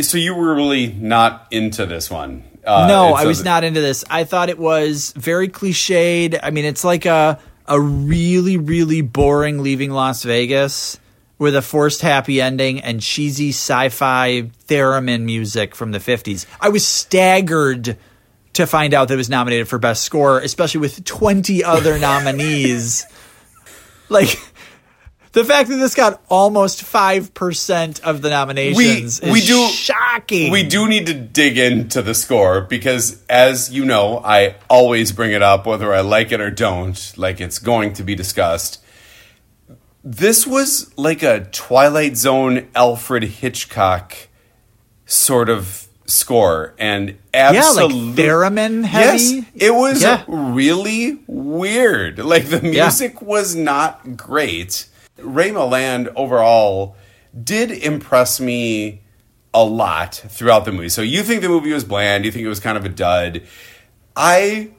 So 0.02 0.18
you 0.18 0.36
were 0.36 0.54
really 0.54 0.88
not 0.88 1.48
into 1.52 1.86
this 1.86 2.10
one? 2.10 2.44
Uh, 2.66 2.88
No, 2.88 3.14
I 3.14 3.26
was 3.26 3.40
th- 3.40 3.46
not 3.46 3.64
into 3.64 3.82
this. 3.82 4.04
I 4.10 4.24
thought 4.24 4.50
it 4.50 4.60
was 4.60 5.14
very 5.16 5.48
cliched. 5.48 6.40
I 6.42 6.52
mean, 6.52 6.66
it's 6.66 6.84
like 6.84 7.06
a 7.06 7.40
a 7.66 7.80
really 7.82 8.58
really 8.58 9.02
boring 9.02 9.62
leaving 9.64 9.92
Las 9.92 10.24
Vegas 10.24 11.00
with 11.40 11.56
a 11.56 11.62
forced 11.62 12.02
happy 12.02 12.42
ending 12.42 12.80
and 12.82 13.02
cheesy 13.02 13.50
sci-fi 13.50 14.50
theremin 14.68 15.22
music 15.24 15.76
from 15.76 15.92
the 15.92 16.00
50s. 16.00 16.46
I 16.60 16.70
was 16.70 16.86
staggered 16.86 17.98
to 18.58 18.68
find 18.68 18.94
out 18.94 19.08
that 19.08 19.16
it 19.16 19.18
was 19.18 19.30
nominated 19.30 19.68
for 19.68 19.80
best 19.80 20.04
score, 20.04 20.40
especially 20.40 20.82
with 20.82 21.04
20 21.04 21.64
other 21.64 21.98
nominees. 22.10 23.06
Like 24.10 24.40
the 25.34 25.44
fact 25.44 25.70
that 25.70 25.76
this 25.78 25.96
got 25.96 26.22
almost 26.30 26.84
5% 26.84 28.00
of 28.02 28.22
the 28.22 28.30
nominations 28.30 29.22
We- 29.22 29.28
is 29.28 29.34
we 29.34 29.42
do- 29.42 29.68
shocking. 29.70 30.52
We 30.52 30.64
do 30.64 30.88
need 30.88 31.08
to 31.08 31.14
dig 31.14 31.58
into 31.58 32.02
the 32.02 32.14
score 32.14 32.62
because, 32.62 33.24
as 33.30 33.70
you 33.72 33.86
know, 33.86 34.20
I 34.24 34.56
always 34.70 35.12
bring 35.12 35.32
it 35.32 35.42
up 35.44 35.66
whether 35.66 35.94
I 35.94 36.02
like 36.02 36.32
it 36.32 36.42
or 36.42 36.50
don't, 36.52 37.14
like 37.18 37.40
it's 37.42 37.60
going 37.60 37.94
to 37.94 38.04
be 38.04 38.16
discussed. 38.16 38.82
This 40.04 40.48
was 40.48 40.92
like 40.98 41.22
a 41.22 41.46
Twilight 41.52 42.16
Zone 42.16 42.70
Alfred 42.76 43.24
Hitchcock 43.24 44.16
sort 45.06 45.50
of 45.50 45.87
score, 46.08 46.74
and 46.80 47.16
Yeah, 47.34 47.50
like 47.50 47.58
absolutely. 47.58 48.24
theremin 48.24 48.84
heavy. 48.86 49.24
Yes, 49.24 49.46
it 49.56 49.76
was 49.76 50.02
Yeah. 50.02 50.24
really 50.28 51.20
weird. 51.28 52.18
Like 52.20 52.48
the 52.50 52.62
Yeah. 52.64 52.84
music 52.86 53.22
was 53.22 53.56
not 53.56 54.18
great. 54.18 54.86
Ray 55.20 55.50
Milland 55.52 56.12
overall 56.16 56.96
did 57.44 57.72
impress 57.72 58.40
me 58.40 59.02
a 59.54 59.64
lot 59.64 60.16
throughout 60.30 60.66
the 60.66 60.72
movie. 60.72 60.90
So 60.90 61.02
you 61.02 61.24
think 61.24 61.42
the 61.42 61.50
movie 61.50 61.74
was 61.74 61.84
bland, 61.84 62.26
you 62.26 62.32
think 62.32 62.46
it 62.46 62.50
was 62.50 62.60
kind 62.60 62.78
of 62.78 62.86
a 62.86 62.90
dud. 62.90 63.42
I 64.16 64.70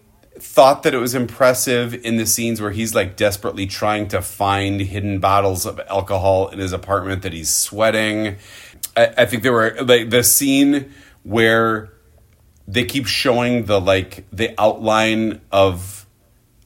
thought 0.40 0.84
that 0.84 0.94
it 0.94 0.98
was 0.98 1.14
impressive 1.14 1.94
in 2.06 2.16
the 2.16 2.24
scenes 2.26 2.60
where 2.60 2.70
he's 2.70 2.94
like 2.94 3.16
desperately 3.16 3.66
trying 3.66 4.06
to 4.08 4.22
find 4.22 4.80
hidden 4.80 5.18
bottles 5.18 5.66
of 5.66 5.80
alcohol 5.90 6.48
in 6.48 6.58
his 6.60 6.72
apartment 6.72 7.22
that 7.22 7.32
he's 7.32 7.52
sweating. 7.52 8.36
I, 8.96 9.08
I 9.18 9.26
think 9.26 9.42
there 9.42 9.52
were 9.52 9.76
like 9.82 10.10
the 10.10 10.22
scene 10.22 10.92
where 11.28 11.90
they 12.66 12.84
keep 12.84 13.06
showing 13.06 13.64
the 13.66 13.80
like 13.80 14.24
the 14.32 14.54
outline 14.58 15.40
of 15.52 16.06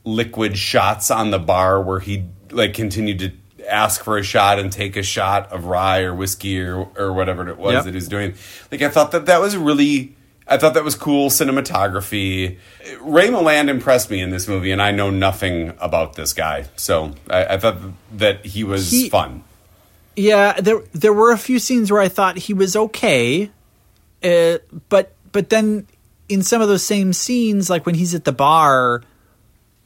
liquid 0.04 0.56
shots 0.56 1.10
on 1.10 1.30
the 1.30 1.38
bar 1.38 1.80
where 1.80 2.00
he 2.00 2.24
like 2.50 2.74
continued 2.74 3.18
to 3.18 3.32
ask 3.68 4.02
for 4.02 4.18
a 4.18 4.22
shot 4.22 4.58
and 4.58 4.72
take 4.72 4.96
a 4.96 5.02
shot 5.02 5.52
of 5.52 5.64
rye 5.66 6.00
or 6.02 6.14
whiskey 6.14 6.60
or, 6.60 6.88
or 6.96 7.12
whatever 7.12 7.48
it 7.48 7.56
was 7.58 7.72
Yep. 7.74 7.84
that 7.84 7.90
he 7.90 7.94
was 7.96 8.08
doing. 8.08 8.34
Like 8.70 8.82
I 8.82 8.88
thought 8.88 9.12
that 9.12 9.26
that 9.26 9.40
was 9.40 9.56
really 9.56 10.14
I 10.48 10.58
thought 10.58 10.74
that 10.74 10.84
was 10.84 10.96
cool 10.96 11.30
cinematography. 11.30 12.58
Ray 13.00 13.28
Milland 13.28 13.68
impressed 13.68 14.10
me 14.10 14.20
in 14.20 14.30
this 14.30 14.48
movie, 14.48 14.72
and 14.72 14.82
I 14.82 14.90
know 14.90 15.08
nothing 15.08 15.72
about 15.80 16.14
this 16.14 16.32
guy, 16.32 16.66
so 16.76 17.14
I, 17.30 17.44
I 17.54 17.58
thought 17.58 17.76
that 18.14 18.44
he 18.44 18.64
was 18.64 18.90
He- 18.90 19.08
fun. 19.08 19.44
Yeah, 20.16 20.60
there 20.60 20.82
there 20.92 21.12
were 21.12 21.30
a 21.30 21.38
few 21.38 21.58
scenes 21.58 21.90
where 21.90 22.00
I 22.02 22.08
thought 22.08 22.36
he 22.36 22.52
was 22.52 22.74
okay, 22.76 23.50
uh, 24.24 24.58
but 24.88 25.14
but 25.32 25.48
then 25.50 25.86
in 26.28 26.42
some 26.42 26.62
of 26.62 26.68
those 26.68 26.82
same 26.84 27.12
scenes, 27.12 27.68
like 27.70 27.86
when 27.86 27.94
he's 27.94 28.14
at 28.14 28.24
the 28.24 28.32
bar, 28.32 29.02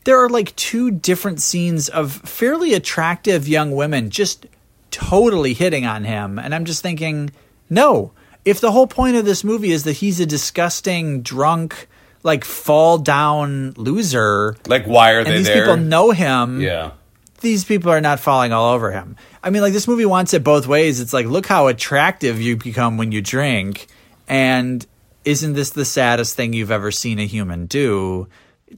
there 0.05 0.23
are 0.23 0.28
like 0.28 0.55
two 0.57 0.90
different 0.90 1.40
scenes 1.40 1.88
of 1.88 2.12
fairly 2.12 2.75
attractive 2.75 3.49
young 3.49 3.73
women 3.73 4.11
just 4.11 4.47
totally 4.90 5.55
hitting 5.55 5.85
on 5.87 6.05
him, 6.05 6.38
and 6.38 6.55
I'm 6.55 6.64
just 6.64 6.83
thinking, 6.83 7.31
no. 7.69 8.12
If 8.45 8.61
the 8.61 8.71
whole 8.71 8.87
point 8.87 9.16
of 9.16 9.25
this 9.25 9.43
movie 9.43 9.73
is 9.73 9.83
that 9.85 9.95
he's 9.95 10.21
a 10.21 10.26
disgusting 10.26 11.23
drunk, 11.23 11.88
like 12.23 12.45
fall 12.45 12.97
down 12.99 13.73
loser, 13.73 14.57
Like, 14.69 14.87
why 14.87 15.12
are 15.14 15.19
and 15.19 15.26
they 15.26 15.37
these 15.38 15.47
there? 15.47 15.62
people 15.64 15.76
know 15.76 16.12
him, 16.12 16.61
yeah. 16.61 16.93
these 17.40 17.64
people 17.64 17.90
are 17.90 18.00
not 18.00 18.21
falling 18.21 18.52
all 18.52 18.73
over 18.75 18.93
him. 18.93 19.16
I 19.43 19.50
mean, 19.50 19.62
like 19.62 19.73
this 19.73 19.88
movie 19.88 20.07
wants 20.07 20.33
it 20.33 20.45
both 20.45 20.69
ways. 20.69 21.00
It's 21.00 21.12
like, 21.12 21.26
look 21.26 21.47
how 21.47 21.66
attractive 21.66 22.40
you 22.40 22.57
become 22.57 22.97
when 22.99 23.11
you 23.11 23.21
drink, 23.21 23.88
and 24.28 24.87
isn't 25.25 25.54
this 25.54 25.71
the 25.71 25.85
saddest 25.85 26.37
thing 26.37 26.52
you've 26.52 26.71
ever 26.71 26.90
seen 26.90 27.18
a 27.18 27.26
human 27.26 27.66
do? 27.66 28.28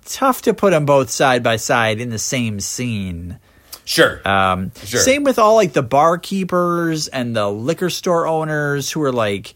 Tough 0.05 0.43
to 0.43 0.55
put 0.55 0.71
them 0.71 0.87
both 0.87 1.11
side 1.11 1.43
by 1.43 1.57
side 1.57 2.01
in 2.01 2.11
the 2.11 2.19
same 2.19 2.61
scene. 2.61 3.39
Sure. 3.85 4.21
Um, 4.29 4.71
Sure. 4.85 5.01
Same 5.01 5.25
with 5.25 5.39
all 5.39 5.55
like 5.55 5.73
the 5.73 5.83
barkeepers 5.83 7.09
and 7.09 7.35
the 7.35 7.49
liquor 7.51 7.91
store 7.91 8.27
owners 8.27 8.91
who 8.91 9.03
are 9.03 9.13
like, 9.13 9.55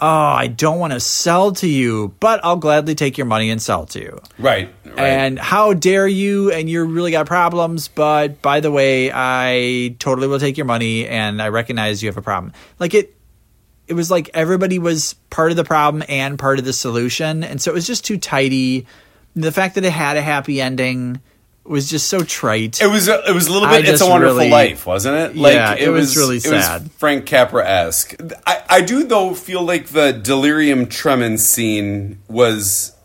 "Oh, 0.00 0.06
I 0.06 0.48
don't 0.48 0.78
want 0.78 0.92
to 0.92 1.00
sell 1.00 1.52
to 1.52 1.66
you, 1.66 2.14
but 2.20 2.40
I'll 2.44 2.56
gladly 2.56 2.94
take 2.94 3.16
your 3.16 3.26
money 3.26 3.48
and 3.50 3.60
sell 3.60 3.86
to 3.86 4.00
you." 4.00 4.20
right. 4.38 4.68
Right. 4.84 4.98
And 4.98 5.38
how 5.38 5.72
dare 5.72 6.06
you? 6.08 6.50
And 6.52 6.68
you 6.68 6.84
really 6.84 7.10
got 7.10 7.26
problems. 7.26 7.88
But 7.88 8.42
by 8.42 8.60
the 8.60 8.70
way, 8.70 9.10
I 9.12 9.96
totally 9.98 10.26
will 10.28 10.40
take 10.40 10.56
your 10.58 10.66
money, 10.66 11.06
and 11.06 11.40
I 11.40 11.48
recognize 11.48 12.02
you 12.02 12.08
have 12.08 12.18
a 12.18 12.22
problem. 12.22 12.52
Like 12.78 12.92
it, 12.92 13.14
it 13.90 13.94
was 13.94 14.10
like 14.10 14.30
everybody 14.32 14.78
was 14.78 15.14
part 15.28 15.50
of 15.50 15.56
the 15.56 15.64
problem 15.64 16.02
and 16.08 16.38
part 16.38 16.58
of 16.58 16.64
the 16.64 16.72
solution, 16.72 17.44
and 17.44 17.60
so 17.60 17.70
it 17.72 17.74
was 17.74 17.86
just 17.86 18.04
too 18.04 18.16
tidy. 18.16 18.86
The 19.36 19.52
fact 19.52 19.74
that 19.74 19.84
it 19.84 19.92
had 19.92 20.16
a 20.16 20.22
happy 20.22 20.60
ending 20.60 21.20
was 21.64 21.88
just 21.90 22.08
so 22.08 22.20
trite. 22.20 22.80
It 22.80 22.86
was 22.86 23.08
a, 23.08 23.22
it 23.28 23.34
was 23.34 23.46
a 23.48 23.52
little 23.52 23.68
I 23.68 23.80
bit. 23.80 23.90
It's 23.90 24.00
a 24.00 24.08
Wonderful 24.08 24.36
really- 24.38 24.50
Life, 24.50 24.86
wasn't 24.86 25.16
it? 25.16 25.36
Yeah, 25.36 25.74
it 25.74 25.88
was 25.90 26.16
really 26.16 26.36
It 26.36 26.50
was 26.50 26.64
sad. 26.64 26.90
Frank 26.92 27.26
Capra 27.26 27.68
esque. 27.68 28.14
I, 28.46 28.62
I 28.68 28.80
do 28.80 29.04
though 29.04 29.34
feel 29.34 29.62
like 29.62 29.88
the 29.88 30.12
delirium 30.12 30.86
tremens 30.86 31.46
scene 31.46 32.18
was 32.28 32.96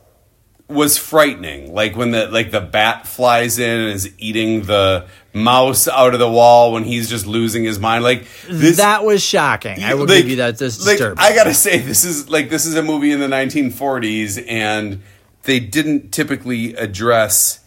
was 0.67 0.97
frightening. 0.97 1.73
Like 1.73 1.95
when 1.95 2.11
the 2.11 2.27
like 2.27 2.51
the 2.51 2.61
bat 2.61 3.07
flies 3.07 3.59
in 3.59 3.79
and 3.81 3.91
is 3.91 4.11
eating 4.17 4.63
the 4.63 5.07
mouse 5.33 5.87
out 5.87 6.13
of 6.13 6.19
the 6.19 6.29
wall 6.29 6.71
when 6.73 6.83
he's 6.83 7.09
just 7.09 7.27
losing 7.27 7.63
his 7.63 7.77
mind. 7.77 8.03
Like 8.03 8.25
this 8.49 8.77
that 8.77 9.03
was 9.03 9.21
shocking. 9.21 9.83
I 9.83 9.93
will 9.93 10.07
like- 10.07 10.19
give 10.21 10.29
you 10.29 10.35
that. 10.37 10.57
This 10.57 10.85
like. 10.85 11.01
I 11.19 11.35
gotta 11.35 11.53
say, 11.53 11.79
this 11.79 12.03
is 12.03 12.29
like 12.29 12.49
this 12.49 12.65
is 12.65 12.75
a 12.75 12.83
movie 12.83 13.11
in 13.11 13.19
the 13.19 13.27
1940s, 13.27 14.43
and 14.47 15.03
they 15.43 15.59
didn't 15.59 16.11
typically 16.11 16.73
address 16.75 17.59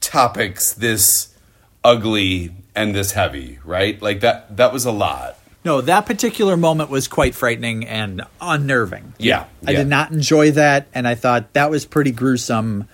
topics 0.00 0.72
this 0.74 1.34
ugly 1.84 2.54
and 2.74 2.94
this 2.94 3.12
heavy, 3.12 3.58
right? 3.64 4.00
Like 4.02 4.20
that. 4.20 4.56
That 4.56 4.72
was 4.72 4.84
a 4.84 4.92
lot. 4.92 5.38
No, 5.64 5.80
that 5.80 6.04
particular 6.04 6.56
moment 6.56 6.90
was 6.90 7.08
quite 7.08 7.34
frightening 7.34 7.86
and 7.86 8.22
unnerving. 8.40 9.14
Yeah, 9.18 9.46
I 9.66 9.70
yeah. 9.70 9.78
did 9.78 9.88
not 9.88 10.10
enjoy 10.12 10.50
that, 10.52 10.88
and 10.94 11.08
I 11.08 11.14
thought 11.14 11.54
that 11.54 11.70
was 11.70 11.86
pretty 11.86 12.10
gruesome 12.10 12.86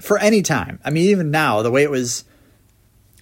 for 0.00 0.18
any 0.18 0.42
time. 0.42 0.80
I 0.84 0.90
mean, 0.90 1.10
even 1.10 1.30
now, 1.30 1.62
the 1.62 1.70
way 1.70 1.84
it 1.84 1.90
was 1.90 2.24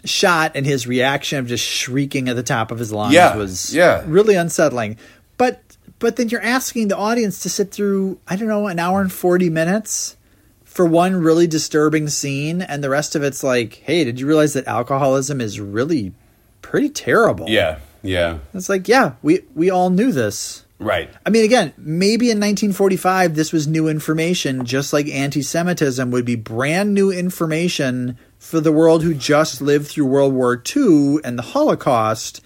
shot 0.05 0.53
and 0.55 0.65
his 0.65 0.87
reaction 0.87 1.39
of 1.39 1.47
just 1.47 1.63
shrieking 1.65 2.31
at 2.31 2.37
the 2.37 2.43
top 2.43 2.71
of 2.71 2.79
his 2.79 2.91
lungs 2.91 3.13
Yeah, 3.13 3.37
was 3.37 3.75
yeah. 3.75 4.03
really 4.07 4.35
unsettling. 4.35 4.97
But 5.37 5.61
but 5.99 6.17
then 6.17 6.31
you're 6.31 6.43
asking 6.43 6.89
the 6.89 6.97
audience 6.97 7.41
to 7.41 7.51
sit 7.51 7.71
through 7.71 8.19
I 8.27 8.37
don't 8.37 8.49
know 8.49 8.67
an 8.67 8.79
hour 8.79 9.03
and 9.03 9.13
forty 9.13 9.51
minutes 9.51 10.17
for 10.65 10.87
one 10.87 11.17
really 11.17 11.47
disturbing 11.47 12.09
scene, 12.09 12.63
and 12.63 12.83
the 12.83 12.89
rest 12.89 13.15
of 13.15 13.23
it's 13.23 13.43
like, 13.43 13.75
hey, 13.75 14.05
did 14.05 14.19
you 14.21 14.27
realize 14.27 14.55
that 14.55 14.67
alcoholism 14.67 15.41
is 15.41 15.61
really 15.61 16.15
pretty 16.63 16.89
terrible? 16.89 17.47
Yeah, 17.51 17.79
yeah, 18.03 18.39
It's 18.55 18.69
like, 18.69 18.89
yeah, 18.89 19.15
we 19.23 19.41
we 19.55 19.71
all 19.71 19.91
knew 19.91 20.13
this. 20.13 20.65
right. 20.79 21.11
I 21.27 21.31
mean, 21.31 21.45
again, 21.45 21.73
maybe 21.77 22.27
in 22.27 22.39
1945 22.39 23.35
this 23.35 23.53
was 23.53 23.67
new 23.67 23.89
information, 23.89 24.65
just 24.65 24.93
like 24.93 25.09
anti-Semitism 25.09 26.11
would 26.11 26.25
be 26.25 26.37
brand 26.37 26.95
new 26.95 27.11
information 27.11 28.17
for 28.39 28.61
the 28.61 28.73
world 28.73 29.03
who 29.03 29.13
just 29.15 29.61
lived 29.61 29.89
through 29.89 30.07
World 30.07 30.33
War 30.33 30.63
II 30.77 31.19
and 31.25 31.39
the 31.39 31.43
Holocaust 31.43 32.41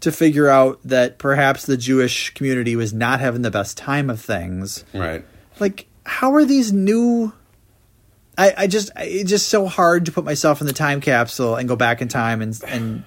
to 0.00 0.10
figure 0.12 0.48
out 0.48 0.78
that 0.84 1.18
perhaps 1.18 1.66
the 1.66 1.76
Jewish 1.76 2.32
community 2.34 2.76
was 2.76 2.92
not 2.92 3.20
having 3.20 3.42
the 3.42 3.50
best 3.50 3.76
time 3.76 4.08
of 4.10 4.20
things. 4.20 4.84
Right. 4.94 5.24
Like, 5.60 5.86
how 6.04 6.34
are 6.34 6.44
these 6.44 6.72
new? 6.72 7.32
I, 8.38 8.54
I 8.58 8.66
just 8.66 8.90
it's 8.96 9.30
just 9.30 9.48
so 9.48 9.66
hard 9.66 10.04
to 10.06 10.12
put 10.12 10.24
myself 10.24 10.60
in 10.60 10.66
the 10.66 10.72
time 10.74 11.00
capsule 11.00 11.56
and 11.56 11.66
go 11.66 11.76
back 11.76 12.02
in 12.02 12.08
time 12.08 12.42
and 12.42 12.58
and 12.68 13.04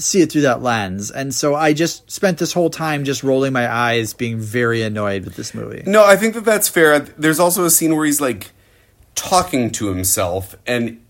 see 0.00 0.20
it 0.22 0.32
through 0.32 0.42
that 0.42 0.62
lens. 0.62 1.10
And 1.10 1.34
so 1.34 1.54
I 1.54 1.72
just 1.72 2.10
spent 2.10 2.38
this 2.38 2.52
whole 2.52 2.70
time 2.70 3.04
just 3.04 3.22
rolling 3.22 3.52
my 3.52 3.70
eyes, 3.72 4.14
being 4.14 4.38
very 4.38 4.82
annoyed 4.82 5.24
with 5.24 5.36
this 5.36 5.54
movie. 5.54 5.82
No, 5.86 6.04
I 6.04 6.16
think 6.16 6.34
that 6.34 6.44
that's 6.44 6.68
fair. 6.68 6.98
There's 7.00 7.38
also 7.38 7.64
a 7.64 7.70
scene 7.70 7.94
where 7.94 8.06
he's 8.06 8.20
like 8.20 8.50
talking 9.14 9.70
to 9.72 9.88
himself 9.88 10.56
and 10.66 11.02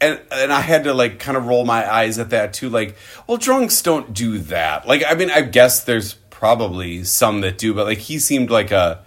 and 0.00 0.20
and 0.30 0.52
I 0.52 0.60
had 0.60 0.84
to 0.84 0.94
like 0.94 1.18
kind 1.18 1.36
of 1.36 1.46
roll 1.46 1.64
my 1.64 1.90
eyes 1.92 2.18
at 2.18 2.30
that 2.30 2.52
too 2.54 2.68
like 2.70 2.96
well 3.26 3.36
drunks 3.36 3.82
don't 3.82 4.14
do 4.14 4.38
that. 4.38 4.86
Like 4.86 5.02
I 5.06 5.14
mean 5.14 5.28
I 5.30 5.42
guess 5.42 5.84
there's 5.84 6.14
probably 6.30 7.02
some 7.04 7.40
that 7.42 7.58
do 7.58 7.74
but 7.74 7.84
like 7.86 7.98
he 7.98 8.18
seemed 8.20 8.48
like 8.48 8.70
a 8.70 9.04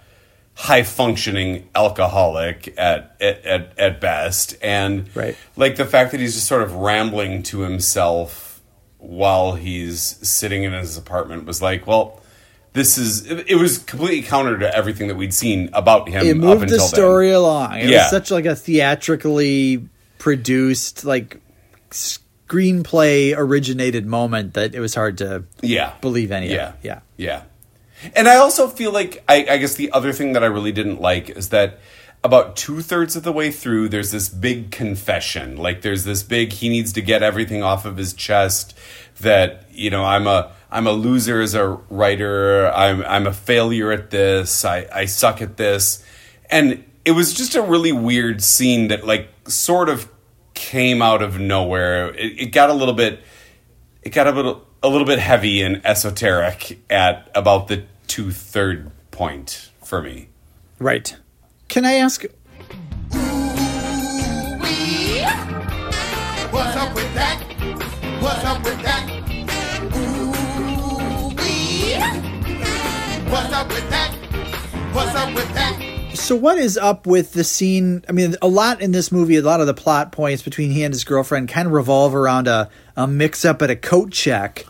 high 0.54 0.82
functioning 0.82 1.66
alcoholic 1.74 2.74
at, 2.78 3.16
at 3.20 3.44
at 3.46 3.78
at 3.78 4.00
best 4.02 4.54
and 4.62 5.08
Right. 5.16 5.34
like 5.56 5.76
the 5.76 5.86
fact 5.86 6.12
that 6.12 6.20
he's 6.20 6.34
just 6.34 6.46
sort 6.46 6.62
of 6.62 6.74
rambling 6.74 7.42
to 7.44 7.60
himself 7.60 8.51
while 9.04 9.54
he's 9.54 10.00
sitting 10.00 10.62
in 10.62 10.72
his 10.72 10.96
apartment 10.96 11.44
was 11.44 11.60
like 11.60 11.86
well 11.86 12.20
this 12.72 12.96
is 12.96 13.26
it, 13.30 13.56
was 13.56 13.76
completely 13.78 14.22
counter 14.22 14.58
to 14.58 14.74
everything 14.74 15.08
that 15.08 15.16
we'd 15.16 15.34
seen 15.34 15.68
about 15.74 16.08
him 16.08 16.24
It 16.24 16.30
up 16.30 16.36
moved 16.38 16.62
until 16.62 16.78
the 16.78 16.84
story 16.84 17.30
along. 17.30 17.78
It 17.80 17.90
Yeah. 17.90 18.04
was 18.04 18.10
such 18.10 18.30
like 18.30 18.46
a 18.46 18.56
theatrically 18.56 19.86
produced, 20.18 21.04
like 21.04 21.38
screenplay 21.90 23.34
originated 23.36 24.06
moment 24.06 24.54
that 24.54 24.74
it 24.74 24.80
was 24.80 24.94
hard 24.94 25.18
to. 25.18 25.44
Yeah. 25.60 25.92
believe 26.00 26.32
any 26.32 26.48
Yeah. 26.48 26.68
of 26.70 26.74
it. 26.76 26.78
Yeah. 26.82 27.00
Yeah. 27.18 27.42
And 28.16 28.26
I 28.28 28.36
also 28.36 28.68
feel 28.68 28.90
like 28.92 29.22
I, 29.28 29.46
I 29.50 29.56
guess 29.58 29.74
the 29.74 29.92
other 29.92 30.12
thing 30.14 30.32
that 30.32 30.42
I 30.42 30.46
really 30.46 30.72
didn't 30.72 31.00
like 31.00 31.28
is 31.30 31.50
that 31.50 31.78
about 32.24 32.56
two 32.56 32.82
thirds 32.82 33.16
of 33.16 33.24
the 33.24 33.32
way 33.32 33.50
through, 33.50 33.88
there's 33.88 34.12
this 34.12 34.28
big 34.28 34.70
confession. 34.70 35.56
Like 35.56 35.82
there's 35.82 36.04
this 36.04 36.22
big 36.22 36.52
he 36.52 36.68
needs 36.68 36.92
to 36.92 37.02
get 37.02 37.22
everything 37.22 37.62
off 37.62 37.84
of 37.84 37.96
his 37.96 38.14
chest 38.14 38.78
that, 39.20 39.66
you 39.72 39.90
know, 39.90 40.04
I'm 40.04 40.26
a 40.26 40.52
I'm 40.70 40.86
a 40.86 40.92
loser 40.92 41.40
as 41.40 41.54
a 41.54 41.68
writer, 41.90 42.70
I'm 42.72 43.02
I'm 43.04 43.26
a 43.26 43.32
failure 43.32 43.90
at 43.90 44.10
this, 44.10 44.64
I, 44.64 44.86
I 44.92 45.04
suck 45.06 45.42
at 45.42 45.56
this. 45.56 46.04
And 46.48 46.84
it 47.04 47.12
was 47.12 47.34
just 47.34 47.54
a 47.54 47.62
really 47.62 47.92
weird 47.92 48.42
scene 48.42 48.88
that 48.88 49.04
like 49.04 49.28
sort 49.48 49.88
of 49.88 50.08
came 50.54 51.02
out 51.02 51.22
of 51.22 51.40
nowhere. 51.40 52.14
It, 52.14 52.40
it 52.40 52.46
got 52.46 52.70
a 52.70 52.74
little 52.74 52.94
bit 52.94 53.20
it 54.02 54.10
got 54.10 54.28
a 54.28 54.32
little 54.32 54.66
a 54.82 54.88
little 54.88 55.06
bit 55.06 55.18
heavy 55.18 55.60
and 55.62 55.84
esoteric 55.84 56.80
at 56.88 57.30
about 57.34 57.68
the 57.68 57.84
two 58.06 58.30
third 58.30 58.92
point 59.10 59.70
for 59.82 60.00
me. 60.02 60.28
Right. 60.78 61.16
Can 61.72 61.86
I 61.86 61.94
ask? 61.94 62.22
What's 66.50 66.76
up 66.76 66.94
with 66.94 67.14
that? 67.14 67.42
What's 68.20 68.44
up 68.44 68.62
with 68.62 68.82
that? 68.82 69.08
Ooh-wee. 69.96 71.94
What's 73.30 73.52
up 73.54 73.68
with 73.68 73.88
that? 73.88 74.14
What's 74.92 75.14
up 75.14 75.34
with 75.34 75.54
that? 75.54 76.10
So 76.12 76.36
what 76.36 76.58
is 76.58 76.76
up 76.76 77.06
with 77.06 77.32
the 77.32 77.42
scene? 77.42 78.04
I 78.06 78.12
mean, 78.12 78.36
a 78.42 78.48
lot 78.48 78.82
in 78.82 78.92
this 78.92 79.10
movie, 79.10 79.36
a 79.36 79.42
lot 79.42 79.62
of 79.62 79.66
the 79.66 79.72
plot 79.72 80.12
points 80.12 80.42
between 80.42 80.72
he 80.72 80.82
and 80.82 80.92
his 80.92 81.04
girlfriend 81.04 81.48
kind 81.48 81.64
of 81.66 81.72
revolve 81.72 82.14
around 82.14 82.48
a, 82.48 82.68
a 82.98 83.06
mix 83.06 83.46
up 83.46 83.62
at 83.62 83.70
a 83.70 83.76
coat 83.76 84.12
check. 84.12 84.66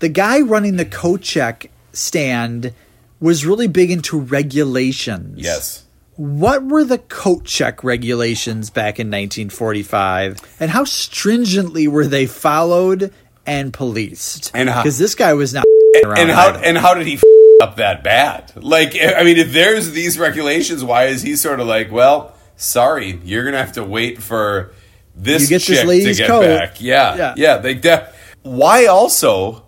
The 0.00 0.10
guy 0.10 0.40
running 0.40 0.76
the 0.76 0.84
coat 0.84 1.22
check 1.22 1.70
stand 1.94 2.74
was 3.20 3.46
really 3.46 3.68
big 3.68 3.90
into 3.90 4.20
regulations. 4.20 5.42
Yes. 5.42 5.86
What 6.16 6.64
were 6.64 6.84
the 6.84 6.98
coat 6.98 7.44
check 7.44 7.82
regulations 7.82 8.68
back 8.70 9.00
in 9.00 9.08
1945, 9.08 10.38
and 10.60 10.70
how 10.70 10.84
stringently 10.84 11.88
were 11.88 12.06
they 12.06 12.26
followed 12.26 13.12
and 13.46 13.72
policed? 13.72 14.50
And 14.54 14.68
how- 14.68 14.82
because 14.82 14.98
this 14.98 15.14
guy 15.14 15.32
was 15.32 15.54
not 15.54 15.64
around 16.04 16.18
And 16.18 16.30
how 16.30 16.48
either. 16.50 16.58
and 16.64 16.78
how 16.78 16.94
did 16.94 17.06
he 17.06 17.14
f- 17.14 17.22
up 17.62 17.76
that 17.76 18.04
bad? 18.04 18.52
Like 18.56 18.94
I 19.00 19.22
mean, 19.22 19.38
if 19.38 19.52
there's 19.52 19.92
these 19.92 20.18
regulations, 20.18 20.84
why 20.84 21.06
is 21.06 21.22
he 21.22 21.34
sort 21.36 21.60
of 21.60 21.66
like, 21.66 21.90
well, 21.90 22.34
sorry, 22.56 23.18
you're 23.24 23.44
gonna 23.44 23.58
have 23.58 23.72
to 23.72 23.84
wait 23.84 24.22
for 24.22 24.72
this 25.16 25.42
You 25.42 25.48
get 25.48 25.62
this 25.66 25.78
chick 25.78 25.86
lady's 25.86 26.16
to 26.18 26.22
get 26.24 26.28
coat. 26.28 26.42
back. 26.42 26.80
Yeah, 26.80 27.16
Yeah. 27.16 27.34
yeah, 27.36 27.56
They 27.58 27.74
def- 27.74 28.08
why 28.42 28.84
also 28.86 29.64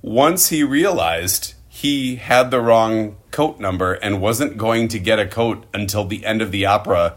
once 0.00 0.48
he 0.48 0.62
realized 0.62 1.54
he 1.68 2.16
had 2.16 2.50
the 2.50 2.60
wrong 2.60 3.16
coat 3.32 3.58
number 3.58 3.94
and 3.94 4.20
wasn't 4.20 4.56
going 4.56 4.88
to 4.88 4.98
get 4.98 5.18
a 5.18 5.26
coat 5.26 5.64
until 5.74 6.04
the 6.04 6.24
end 6.24 6.40
of 6.42 6.52
the 6.52 6.66
opera. 6.66 7.14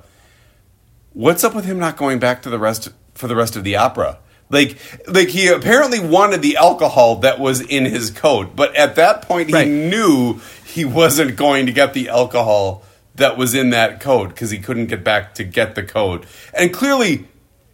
What's 1.13 1.43
up 1.43 1.54
with 1.56 1.65
him 1.65 1.80
not 1.80 1.97
going 1.97 2.19
back 2.19 2.41
to 2.43 2.49
the 2.49 2.60
rest 2.60 2.89
for 3.13 3.28
the 3.28 3.36
rest 3.36 3.56
of 3.56 3.63
the 3.63 3.75
opera? 3.75 4.17
Like, 4.49 4.78
like 5.08 5.30
he 5.30 5.47
apparently 5.47 5.99
wanted 5.99 6.41
the 6.41 6.58
alcohol 6.58 7.17
that 7.17 7.39
was 7.39 7.62
in 7.62 7.86
his 7.86 8.12
coat, 8.12 8.56
but 8.56 8.75
at 8.75 8.95
that 8.95 9.23
point 9.23 9.51
Right. 9.51 9.65
he 9.65 9.71
knew 9.73 10.39
he 10.65 10.86
wasn't 10.86 11.36
going 11.36 11.65
to 11.65 11.71
get 11.71 11.93
the 11.93 12.10
alcohol 12.10 12.84
that 13.15 13.38
was 13.38 13.56
in 13.56 13.69
that 13.71 13.99
coat 13.99 14.30
because 14.30 14.51
he 14.51 14.60
couldn't 14.60 14.88
get 14.88 15.04
back 15.04 15.34
to 15.36 15.43
get 15.43 15.73
the 15.75 15.82
coat, 15.84 16.25
and 16.54 16.71
clearly 16.73 17.28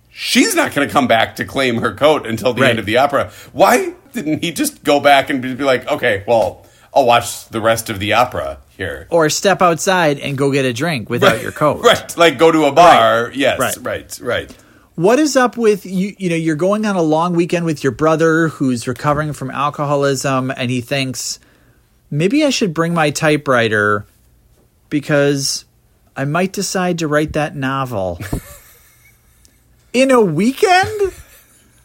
she's 0.09 0.55
not 0.55 0.73
going 0.73 0.87
to 0.87 0.91
come 0.93 1.07
back 1.07 1.35
to 1.37 1.45
claim 1.45 1.77
her 1.81 1.93
coat 1.93 2.25
until 2.27 2.53
the 2.53 2.61
Right. 2.61 2.69
end 2.69 2.79
of 2.79 2.85
the 2.85 2.97
opera. 2.97 3.31
Why 3.51 3.93
didn't 4.13 4.43
he 4.43 4.51
just 4.51 4.83
go 4.83 4.99
back 4.99 5.29
and 5.29 5.41
be 5.41 5.55
like, 5.55 5.87
okay, 5.87 6.23
well, 6.27 6.65
I'll 6.93 7.05
watch 7.05 7.47
the 7.49 7.61
rest 7.61 7.89
of 7.89 7.99
the 7.99 8.13
opera 8.13 8.57
here. 8.77 9.07
or 9.09 9.29
step 9.29 9.61
outside 9.61 10.19
and 10.19 10.37
go 10.37 10.51
get 10.51 10.65
a 10.65 10.73
drink 10.73 11.09
without 11.09 11.41
your 11.41 11.51
coat. 11.51 11.81
Right. 11.85 12.17
Like 12.17 12.37
go 12.37 12.51
to 12.51 12.65
a 12.65 12.71
bar. 12.71 13.31
Yes. 13.33 13.59
Right. 13.59 13.77
Right. 13.81 14.19
Right. 14.21 14.57
What 14.95 15.17
is 15.19 15.37
up 15.37 15.55
with 15.55 15.85
you? 15.85 16.13
You 16.17 16.29
know, 16.29 16.35
you're 16.35 16.55
going 16.57 16.85
on 16.85 16.95
a 16.97 17.01
long 17.01 17.33
weekend 17.35 17.65
with 17.65 17.81
your 17.83 17.91
brother 17.93 18.49
who's 18.49 18.87
recovering 18.87 19.31
from 19.33 19.49
alcoholism, 19.49 20.51
and 20.51 20.69
he 20.69 20.81
thinks 20.81 21.39
maybe 22.11 22.43
I 22.43 22.49
should 22.49 22.73
bring 22.73 22.93
my 22.93 23.09
typewriter 23.09 24.05
because 24.89 25.63
I 26.15 26.25
might 26.25 26.51
decide 26.51 26.99
to 26.99 27.07
write 27.07 27.33
that 27.33 27.55
novel 27.55 28.19
in 29.93 30.11
a 30.11 30.19
weekend. 30.21 31.13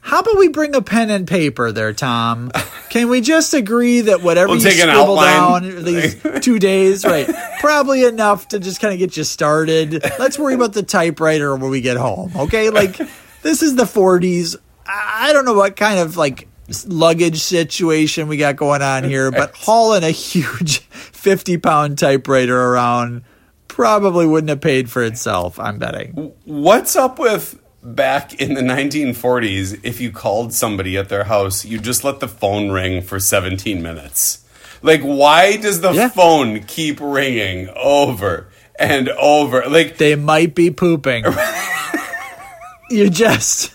How 0.07 0.21
about 0.21 0.39
we 0.39 0.47
bring 0.47 0.77
a 0.77 0.83
pen 0.83 1.11
and 1.11 1.27
paper 1.27 1.73
there, 1.73 1.93
Tom? 1.93 2.53
Can 2.91 3.09
we 3.09 3.21
just 3.21 3.55
agree 3.55 4.03
that 4.03 4.23
whatever 4.23 4.53
We'll 4.53 4.63
you 4.63 4.71
scribble 4.71 5.17
down 5.17 5.85
these 5.85 6.17
two 6.43 6.61
days, 6.61 7.05
right? 7.05 7.29
Probably 7.59 8.05
enough 8.05 8.47
to 8.49 8.61
just 8.61 8.81
kind 8.81 8.95
of 8.95 9.01
get 9.01 9.17
you 9.17 9.25
started. 9.25 10.01
Let's 10.21 10.39
worry 10.39 10.55
about 10.55 10.75
the 10.75 10.85
typewriter 10.85 11.57
when 11.57 11.71
we 11.73 11.81
get 11.81 11.97
home, 11.97 12.31
okay? 12.37 12.71
Like 12.71 12.97
this 13.43 13.63
is 13.63 13.75
the 13.75 13.83
40s. 13.83 14.55
I 14.87 15.31
I 15.31 15.33
don't 15.33 15.45
know 15.45 15.55
what 15.55 15.75
kind 15.75 15.99
of 15.99 16.17
like 16.17 16.47
luggage 16.87 17.41
situation 17.41 18.29
we 18.29 18.37
got 18.37 18.55
going 18.55 18.83
on 18.83 19.03
here, 19.03 19.33
but 19.33 19.57
hauling 19.57 20.05
a 20.05 20.11
huge 20.11 20.79
50 20.79 21.59
pound 21.59 21.99
typewriter 21.99 22.57
around 22.57 23.25
probably 23.67 24.25
wouldn't 24.25 24.51
have 24.51 24.61
paid 24.61 24.89
for 24.89 25.03
itself. 25.03 25.59
I'm 25.59 25.79
betting. 25.79 26.33
What's 26.45 26.95
up 26.95 27.19
with 27.19 27.61
back 27.95 28.35
in 28.41 28.55
the 28.55 28.61
1940s? 28.63 29.81
If 29.83 30.01
you 30.01 30.11
called 30.11 30.53
somebody 30.53 30.97
at 30.97 31.09
their 31.09 31.25
house, 31.25 31.65
you 31.65 31.79
just 31.79 32.05
let 32.05 32.21
the 32.21 32.29
phone 32.29 32.71
ring 32.71 33.03
for 33.03 33.19
17 33.21 33.83
minutes. 33.83 34.43
Like, 34.83 35.03
why 35.03 35.57
does 35.57 35.81
the 35.81 35.93
Yeah. 35.93 36.09
phone 36.09 36.61
keep 36.65 36.99
ringing 37.01 37.69
over 37.77 38.49
and 38.79 39.09
over? 39.11 39.65
Like, 39.69 39.97
They 39.97 40.15
might 40.17 40.55
be 40.55 40.71
pooping. 40.71 41.25
you 42.91 43.11
just 43.11 43.73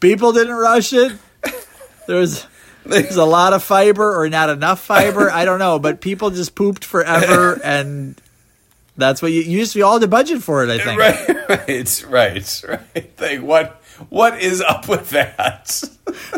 people 0.00 0.32
didn't 0.32 0.54
rush 0.54 0.92
it. 0.92 1.12
There 2.06 2.16
was 2.16 2.46
there's 2.84 3.16
a 3.16 3.24
lot 3.24 3.52
of 3.52 3.62
fiber 3.62 4.18
or 4.20 4.28
not 4.28 4.48
enough 4.48 4.80
fiber. 4.80 5.30
I 5.30 5.44
don't 5.44 5.58
know, 5.58 5.78
but 5.78 6.00
people 6.00 6.30
just 6.30 6.54
pooped 6.54 6.84
forever, 6.84 7.60
and 7.64 8.20
that's 9.00 9.22
what 9.22 9.32
you, 9.32 9.42
you 9.42 9.58
used 9.58 9.72
to 9.72 9.78
be 9.78 9.82
all 9.82 9.98
to 10.00 10.08
budget 10.08 10.42
for 10.42 10.62
it. 10.64 10.70
I 10.70 10.78
think. 10.84 10.98
right, 11.00 11.28
right, 11.48 12.04
right, 12.08 12.62
right. 12.68 13.20
Like, 13.20 13.40
what? 13.42 13.76
What 14.08 14.40
is 14.40 14.60
up 14.62 14.88
with 14.88 15.10
that? 15.10 15.82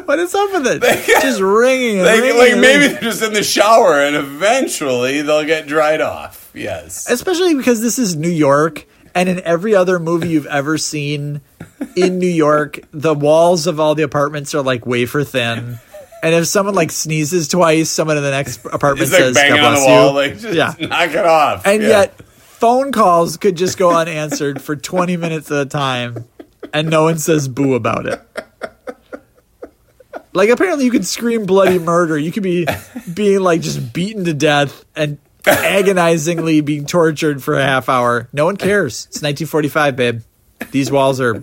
What 0.05 0.19
is 0.19 0.35
up 0.35 0.53
with 0.53 0.67
it? 0.67 0.83
just 1.23 1.41
ringing 1.41 1.99
and 2.01 2.07
Like, 2.07 2.21
ringing. 2.21 2.37
like 2.39 2.53
and 2.53 2.61
maybe 2.61 2.79
ringing. 2.81 2.93
they're 2.95 3.03
just 3.03 3.23
in 3.23 3.33
the 3.33 3.43
shower 3.43 4.01
and 4.03 4.15
eventually 4.17 5.23
they'll 5.23 5.47
get 5.47 5.67
dried 5.67 6.03
off. 6.03 6.51
Yes. 6.55 7.09
especially 7.11 7.55
because 7.55 7.81
this 7.81 7.99
is 7.99 8.15
New 8.15 8.29
York, 8.29 8.85
and 9.15 9.29
in 9.31 9.41
every 9.45 9.75
other 9.75 9.99
movie 9.99 10.29
you've 10.29 10.45
ever 10.47 10.77
seen 10.77 11.41
in 11.97 12.19
New 12.19 12.27
York, 12.29 12.81
the 12.91 13.15
walls 13.15 13.67
of 13.67 13.81
all 13.81 13.95
the 13.95 14.03
apartments 14.03 14.55
are 14.55 14.61
like 14.63 14.85
wafer 14.85 15.25
thin. 15.25 15.79
And 16.23 16.35
if 16.35 16.47
someone 16.47 16.75
like 16.75 16.91
sneezes 16.93 17.49
twice, 17.49 17.89
someone 17.91 18.17
in 18.19 18.23
the 18.23 18.31
next 18.31 18.63
apartment 18.67 19.01
It's 19.03 19.13
like 19.13 19.21
says, 19.23 19.35
banging 19.35 19.57
"God 19.57 19.75
on 19.75 19.81
the 19.81 19.87
wall, 19.87 20.09
you." 20.09 20.15
like 20.17 20.39
just 20.39 20.55
yeah, 20.55 20.75
knock 20.87 21.11
it 21.11 21.25
off. 21.25 21.67
and 21.67 21.83
Yeah. 21.83 21.89
yet 21.89 22.21
phone 22.63 22.93
calls 22.93 23.39
could 23.39 23.57
just 23.57 23.77
go 23.77 23.91
unanswered 23.91 24.63
for 24.63 24.77
20 24.77 25.17
minutes 25.17 25.51
at 25.51 25.67
a 25.67 25.69
time, 25.69 26.27
and 26.73 26.89
no 26.89 27.03
one 27.03 27.19
says 27.19 27.49
boo 27.49 27.75
about 27.75 28.07
it. 28.07 28.23
Like 30.33 30.49
apparently 30.49 30.85
you 30.85 30.93
could 30.93 31.05
scream 31.05 31.45
bloody 31.45 31.81
murder. 31.81 32.17
You 32.17 32.31
could 32.31 32.45
be 32.45 32.69
being 33.13 33.41
like 33.41 33.63
just 33.63 33.93
beaten 33.93 34.27
to 34.27 34.33
death 34.33 34.85
and 34.95 35.19
agonizingly 35.45 36.61
being 36.61 36.87
tortured 36.87 37.43
for 37.43 37.59
a 37.59 37.65
half 37.65 37.89
hour. 37.89 38.29
No 38.33 38.45
one 38.45 38.57
cares. 38.57 39.07
It's 39.07 39.23
1945, 39.23 39.97
babe. 39.97 40.21
These 40.71 40.93
walls 40.93 41.21
are 41.21 41.43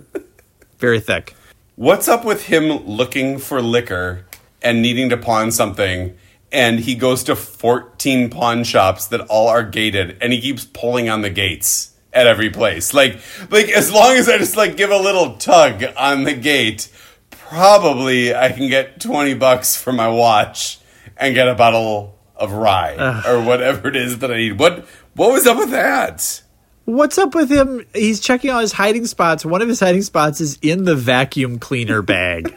very 0.78 1.00
thick. 1.00 1.34
What's 1.76 2.08
up 2.08 2.24
with 2.24 2.46
him 2.46 2.86
looking 2.86 3.36
for 3.36 3.60
liquor 3.60 4.24
and 4.62 4.80
needing 4.80 5.10
to 5.10 5.18
pawn 5.18 5.52
something? 5.52 6.16
And 6.52 6.80
he 6.80 6.94
goes 6.94 7.24
to 7.24 7.36
14 7.36 8.30
pawn 8.30 8.64
shops 8.64 9.06
that 9.08 9.20
all 9.22 9.48
are 9.48 9.62
gated 9.62 10.18
and 10.20 10.32
he 10.32 10.40
keeps 10.40 10.64
pulling 10.64 11.08
on 11.08 11.22
the 11.22 11.30
gates 11.30 11.92
at 12.12 12.26
every 12.26 12.50
place. 12.50 12.92
Like, 12.92 13.20
like 13.50 13.68
as 13.68 13.92
long 13.92 14.16
as 14.16 14.28
I 14.28 14.38
just 14.38 14.56
like 14.56 14.76
give 14.76 14.90
a 14.90 14.96
little 14.96 15.36
tug 15.36 15.84
on 15.96 16.24
the 16.24 16.34
gate, 16.34 16.88
probably 17.30 18.34
I 18.34 18.50
can 18.52 18.68
get 18.68 19.00
20 19.00 19.34
bucks 19.34 19.76
for 19.76 19.92
my 19.92 20.08
watch 20.08 20.78
and 21.16 21.34
get 21.34 21.48
a 21.48 21.54
bottle 21.54 22.18
of 22.34 22.52
rye 22.52 23.22
or 23.26 23.42
whatever 23.42 23.88
it 23.88 23.96
is 23.96 24.18
that 24.18 24.32
I 24.32 24.36
need. 24.36 24.58
What, 24.58 24.86
what 25.14 25.32
was 25.32 25.46
up 25.46 25.58
with 25.58 25.70
that? 25.70 26.42
What's 26.86 27.18
up 27.18 27.34
with 27.34 27.50
him? 27.50 27.86
He's 27.94 28.18
checking 28.18 28.50
out 28.50 28.62
his 28.62 28.72
hiding 28.72 29.06
spots. 29.06 29.44
One 29.44 29.62
of 29.62 29.68
his 29.68 29.78
hiding 29.78 30.02
spots 30.02 30.40
is 30.40 30.58
in 30.62 30.84
the 30.84 30.96
vacuum 30.96 31.58
cleaner 31.58 32.02
bag. 32.02 32.52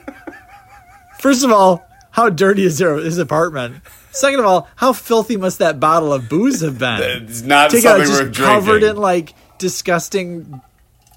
First 1.20 1.44
of 1.44 1.52
all, 1.52 1.86
how 2.14 2.30
dirty 2.30 2.64
is 2.64 2.78
their, 2.78 2.96
his 2.96 3.18
apartment? 3.18 3.82
Second 4.12 4.40
of 4.40 4.46
all, 4.46 4.70
how 4.76 4.94
filthy 4.94 5.36
must 5.36 5.58
that 5.60 5.80
bottle 5.80 6.14
of 6.14 6.30
booze 6.30 6.62
have 6.62 6.78
been? 6.78 7.00
It's 7.28 7.42
not 7.42 7.72
Take 7.72 7.86
out 7.86 8.06
something 8.06 8.08
just 8.08 8.22
worth 8.24 8.36
covered 8.36 8.80
drinking. 8.82 8.90
in 8.92 8.98
like 8.98 9.34
disgusting 9.58 10.62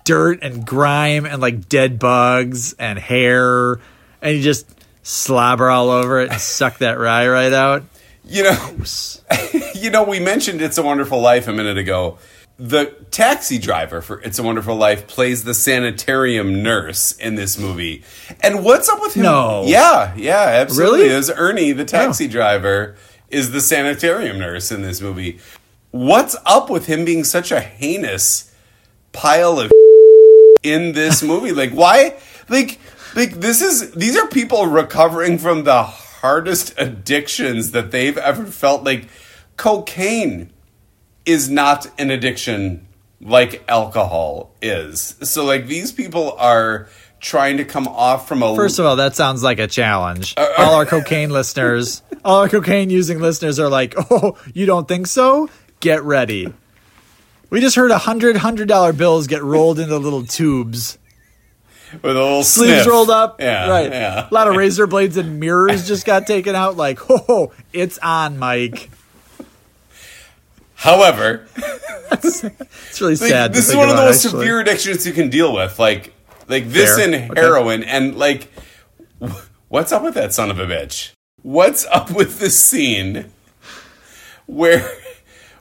dirt 0.05 0.39
and 0.43 0.67
grime 0.67 1.27
and 1.27 1.43
like 1.43 1.69
dead 1.69 1.99
bugs 1.99 2.73
and 2.75 2.99
hair, 2.99 3.79
and 4.23 4.37
you 4.37 4.43
just 4.43 4.67
slobber 5.03 5.69
all 5.69 5.91
over 5.91 6.21
it 6.21 6.31
and 6.31 6.41
suck 6.59 6.79
that 6.79 6.99
rye 6.99 7.29
right 7.29 7.53
out. 7.53 7.85
You 8.25 8.45
know, 8.45 8.77
you 9.75 9.91
know, 9.91 10.03
we 10.03 10.19
mentioned 10.19 10.63
"It's 10.63 10.79
a 10.79 10.83
Wonderful 10.83 11.21
Life" 11.21 11.47
a 11.47 11.53
minute 11.53 11.77
ago. 11.77 12.19
The 12.59 12.87
taxi 13.11 13.59
driver 13.59 14.01
for 14.01 14.21
"It's 14.23 14.39
a 14.39 14.43
Wonderful 14.43 14.77
Life" 14.77 15.07
plays 15.07 15.45
the 15.45 15.53
sanitarium 15.53 16.63
nurse 16.63 17.13
in 17.13 17.35
this 17.35 17.59
movie. 17.59 18.03
And 18.41 18.65
what's 18.65 18.89
up 18.89 19.01
with 19.03 19.15
him? 19.15 19.25
No. 19.25 19.65
yeah, 19.67 20.15
yeah, 20.17 20.41
absolutely. 20.63 21.01
Really? 21.01 21.15
Is 21.15 21.31
Ernie 21.31 21.73
the 21.73 21.85
taxi 21.85 22.29
driver 22.29 22.97
is 23.29 23.51
the 23.51 23.61
sanitarium 23.61 24.39
nurse 24.39 24.73
in 24.73 24.81
this 24.81 25.03
movie? 25.03 25.39
What's 25.91 26.35
up 26.47 26.71
with 26.71 26.87
him 26.87 27.05
being 27.05 27.25
such 27.25 27.53
a 27.53 27.61
heinous 27.61 28.51
pile 29.13 29.61
of 29.61 29.71
in 30.63 30.93
this 30.93 31.23
movie? 31.23 31.53
Like, 31.53 31.73
why? 31.73 32.17
Like, 32.49 32.79
like 33.15 33.33
this 33.33 33.61
is 33.61 33.91
these 33.93 34.17
are 34.17 34.29
people 34.29 34.67
recovering 34.67 35.37
from 35.37 35.65
the 35.65 35.83
hardest 35.83 36.73
addictions 36.79 37.73
that 37.73 37.91
they've 37.91 38.17
ever 38.17 38.47
felt. 38.47 38.83
Like, 38.83 39.09
cocaine 39.59 40.53
is 41.27 41.51
not 41.51 41.87
an 41.99 42.11
addiction 42.11 42.87
like 43.21 43.65
alcohol 43.69 44.55
is. 44.63 45.17
So, 45.23 45.45
like, 45.45 45.67
these 45.67 45.93
people 45.93 46.33
are 46.39 46.89
trying 47.21 47.57
to 47.57 47.65
come 47.65 47.89
off 47.89 48.29
from 48.29 48.43
a 48.43 48.55
First 48.55 48.79
of 48.79 48.87
all, 48.87 48.97
that 48.97 49.17
sounds 49.17 49.43
like 49.43 49.59
a 49.59 49.67
challenge. 49.67 50.35
Uh, 50.37 50.49
uh, 50.59 50.63
all 50.63 50.75
our 50.75 50.87
cocaine 50.87 51.31
listeners, 51.31 52.03
all 52.25 52.43
our 52.43 52.49
cocaine 52.49 52.91
using 52.91 53.21
listeners 53.21 53.59
are 53.59 53.69
like, 53.69 53.95
oh, 54.11 54.39
you 54.55 54.67
don't 54.67 54.87
think 54.87 55.07
so? 55.07 55.49
Get 55.81 56.03
ready. 56.03 56.53
We 57.51 57.61
just 57.61 57.77
heard 57.77 57.91
a 57.91 57.99
hundred 57.99 58.37
hundred 58.37 58.69
dollar 58.69 58.93
bills 58.93 59.27
get 59.27 59.43
rolled 59.43 59.79
into 59.79 59.97
little 59.99 60.25
tubes, 60.25 60.99
with 61.93 62.05
a 62.05 62.09
little 62.09 62.43
sleeves 62.43 62.83
sniff. 62.83 62.87
rolled 62.87 63.11
up. 63.11 63.41
Yeah, 63.41 63.69
right. 63.69 63.91
yeah. 63.91 64.29
A 64.29 64.35
lot 64.35 64.49
of 64.49 64.57
razor 64.57 64.87
blades 64.87 65.17
and 65.17 65.39
mirrors 65.39 65.87
just 65.87 66.05
got 66.05 66.27
taken 66.27 66.55
out. 66.57 66.77
Like, 66.77 66.99
oh, 67.09 67.53
it's 67.73 67.99
on, 67.99 68.39
Mike. 68.39 68.91
However, 70.77 71.47
It's 72.13 73.01
really 73.01 73.17
Like, 73.17 73.31
sad. 73.31 73.53
this 73.53 73.69
is 73.69 73.75
one 73.77 73.89
of 73.89 73.97
the 73.97 74.03
most 74.03 74.25
actually. 74.25 74.43
severe 74.43 74.61
addictions 74.61 75.07
you 75.07 75.13
can 75.13 75.29
deal 75.29 75.53
with. 75.53 75.79
Like, 75.79 76.15
like 76.49 76.69
this 76.69 76.97
Fair. 76.97 77.05
and 77.05 77.31
Okay. 77.33 77.41
heroin, 77.41 77.83
and 77.83 78.17
like, 78.17 78.49
what's 79.69 79.91
up 79.93 80.03
with 80.03 80.15
that 80.15 80.33
son 80.33 80.51
of 80.51 80.59
a 80.59 80.67
bitch? 80.67 81.11
What's 81.43 81.85
up 81.87 82.11
with 82.11 82.39
this 82.39 82.59
scene 82.59 83.31
where, 84.47 84.89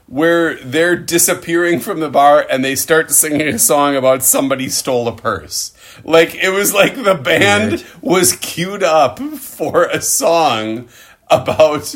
where 0.06 0.54
they're 0.56 0.96
disappearing 0.96 1.80
from 1.80 2.00
the 2.00 2.08
bar 2.10 2.46
and 2.48 2.64
they 2.64 2.74
start 2.76 3.10
singing 3.10 3.48
a 3.48 3.58
song 3.58 3.96
about 3.96 4.22
somebody 4.22 4.68
stole 4.68 5.08
a 5.08 5.16
purse? 5.16 5.72
Like 6.04 6.34
it 6.34 6.50
was 6.50 6.72
like 6.74 6.94
the 7.02 7.14
band 7.14 7.70
Weird. 7.72 7.84
was 8.00 8.36
queued 8.36 8.82
up 8.82 9.18
for 9.18 9.84
a 9.84 10.00
song 10.00 10.88
about 11.28 11.94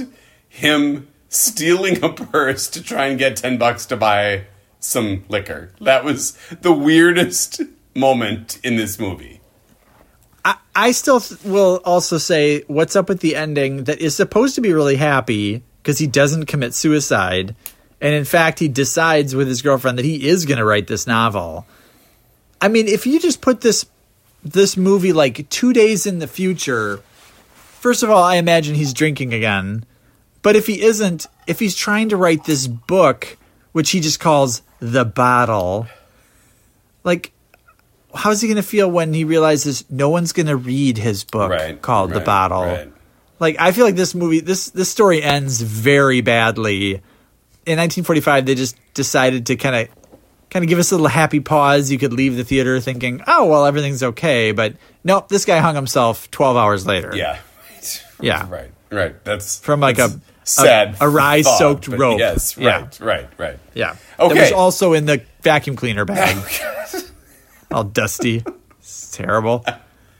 him 0.48 1.06
stealing 1.31 2.03
a 2.03 2.12
purse 2.12 2.69
to 2.69 2.83
try 2.83 3.07
and 3.07 3.19
get 3.19 3.37
10 3.37 3.57
bucks 3.57 3.87
to 3.87 3.97
buy 3.97 4.45
some 4.81 5.25
liquor. 5.29 5.73
That 5.81 6.05
was 6.05 6.37
the 6.61 6.73
weirdest 6.73 7.62
moment 7.95 8.59
in 8.62 8.77
this 8.77 8.99
movie. 8.99 9.40
I, 10.45 10.57
I 10.75 10.93
still 10.93 11.21
th- 11.21 11.43
will 11.45 11.81
also 11.85 12.19
say 12.19 12.62
what's 12.66 12.97
up 12.97 13.09
with 13.09 13.21
the 13.21 13.37
ending 13.37 13.85
that 13.85 14.01
is 14.01 14.16
supposed 14.16 14.57
to 14.57 14.61
be 14.61 14.73
really 14.73 14.97
happy 14.97 15.62
because 15.83 15.99
he 15.99 16.07
doesn't 16.07 16.47
commit 16.47 16.75
suicide. 16.75 17.55
And 18.01 18.14
in 18.14 18.25
fact, 18.25 18.59
he 18.59 18.69
decides 18.69 19.35
with 19.35 19.47
his 19.47 19.62
girlfriend 19.62 19.99
that 19.99 20.05
he 20.05 20.27
is 20.27 20.47
going 20.47 20.59
to 20.59 20.64
write 20.64 20.88
this 20.88 21.07
novel. 21.07 21.66
I 22.61 22.69
mean, 22.69 22.88
if 22.88 23.07
you 23.07 23.21
just 23.21 23.40
put 23.40 23.61
this 23.61 23.87
this 24.43 24.75
movie 24.75 25.12
like 25.12 25.51
2 25.51 25.75
days 25.75 26.07
in 26.07 26.19
the 26.19 26.27
future, 26.27 27.03
first 27.53 28.03
of 28.03 28.09
all, 28.09 28.23
I 28.23 28.37
imagine 28.37 28.75
he's 28.75 28.95
drinking 28.95 29.35
again. 29.35 29.85
But 30.42 30.57
if 30.57 30.66
he 30.66 30.81
isn't, 30.83 31.26
if 31.46 31.59
he's 31.59 31.74
trying 31.76 32.09
to 32.11 32.16
write 32.16 32.44
this 32.44 32.66
book 32.66 33.37
which 33.72 33.90
he 33.90 34.00
just 34.00 34.18
calls 34.20 34.62
The 34.81 35.05
Battle, 35.05 35.87
like 37.05 37.33
how's 38.14 38.40
he 38.40 38.48
going 38.48 38.57
to 38.57 38.62
feel 38.62 38.90
when 38.90 39.12
he 39.14 39.24
realizes 39.24 39.85
no 39.90 40.09
one's 40.09 40.33
going 40.33 40.46
to 40.46 40.57
read 40.57 40.98
his 40.98 41.24
book 41.24 41.50
Right. 41.50 41.81
called 41.81 42.11
The 42.12 42.20
Battle? 42.20 42.62
Right. 42.64 42.92
Like 43.38 43.57
I 43.59 43.72
feel 43.72 43.85
like 43.85 43.96
this 43.96 44.14
movie 44.14 44.40
this 44.40 44.70
this 44.70 44.90
story 44.90 45.22
ends 45.22 45.61
very 45.61 46.20
badly. 46.20 46.94
In 47.66 47.79
1945 47.79 48.46
they 48.46 48.55
just 48.55 48.76
decided 48.94 49.46
to 49.46 49.57
kind 49.57 49.76
of 49.76 49.88
kind 50.50 50.64
of 50.64 50.68
give 50.68 50.79
us 50.79 50.90
a 50.90 50.94
little 50.96 51.07
happy 51.09 51.40
pause. 51.40 51.90
You 51.90 51.98
could 51.98 52.12
leave 52.12 52.37
the 52.37 52.44
theater 52.44 52.81
thinking, 52.81 53.22
"Oh, 53.26 53.46
well 53.46 53.64
everything's 53.66 54.03
okay." 54.03 54.53
But 54.53 54.74
nope, 55.05 55.29
this 55.29 55.44
guy 55.44 55.59
hung 55.59 55.74
himself 55.74 56.31
12 56.33 56.57
hours 56.57 56.87
later. 56.87 57.12
Yeah. 57.14 57.38
Yeah. 58.20 58.46
Right. 58.50 58.70
Right. 58.90 59.22
That's 59.24 59.59
From 59.61 59.81
like 59.81 59.96
that's 59.96 60.14
a- 60.14 60.20
sad 60.44 60.96
a 61.00 61.09
rye 61.09 61.42
thought, 61.42 61.59
soaked 61.59 61.88
rope. 61.88 62.18
Yes. 62.18 62.57
Yeah. 62.57 62.81
Right. 62.83 63.00
Right. 63.00 63.29
Right. 63.38 63.59
Yeah. 63.74 63.96
Okay. 64.18 64.35
That 64.35 64.40
was 64.40 64.53
also 64.53 64.92
in 64.94 65.07
the 65.07 65.22
vacuum 65.42 65.76
cleaner 65.76 66.05
bag. 66.05 66.37
Oh, 67.72 67.76
all 67.76 67.85
dusty. 67.85 68.42
It's 68.81 69.12
terrible. 69.16 69.64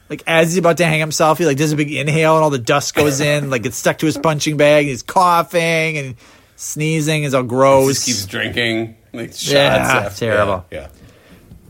Like 0.09 0.23
as 0.25 0.47
he's 0.51 0.57
about 0.57 0.77
to 0.77 0.85
hang 0.85 1.01
himself, 1.01 1.37
he 1.37 1.45
like 1.45 1.57
does 1.57 1.73
a 1.73 1.75
big 1.75 1.91
inhale 1.91 2.35
and 2.35 2.43
all 2.45 2.49
the 2.49 2.57
dust 2.59 2.95
goes 2.95 3.19
in, 3.19 3.49
like 3.49 3.65
it's 3.65 3.75
stuck 3.75 3.97
to 3.97 4.05
his 4.05 4.17
punching 4.17 4.55
bag. 4.55 4.83
And 4.85 4.89
he's 4.91 5.03
coughing 5.03 5.97
and 5.97 6.15
sneezing 6.55 7.23
is 7.23 7.33
all 7.33 7.43
gross. 7.43 8.05
keeps 8.05 8.25
drinking. 8.25 8.95
Like 9.11 9.31
shots 9.31 9.51
Yeah, 9.51 9.65
after- 10.05 10.19
terrible. 10.27 10.65
Yeah. 10.71 10.87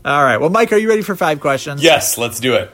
All 0.04 0.22
right. 0.22 0.36
Well, 0.36 0.50
Mike, 0.50 0.72
are 0.72 0.76
you 0.78 0.88
ready 0.88 1.02
for 1.02 1.16
five 1.16 1.40
questions? 1.40 1.82
Yes, 1.82 2.16
let's 2.16 2.38
do 2.38 2.54
it. 2.54 2.70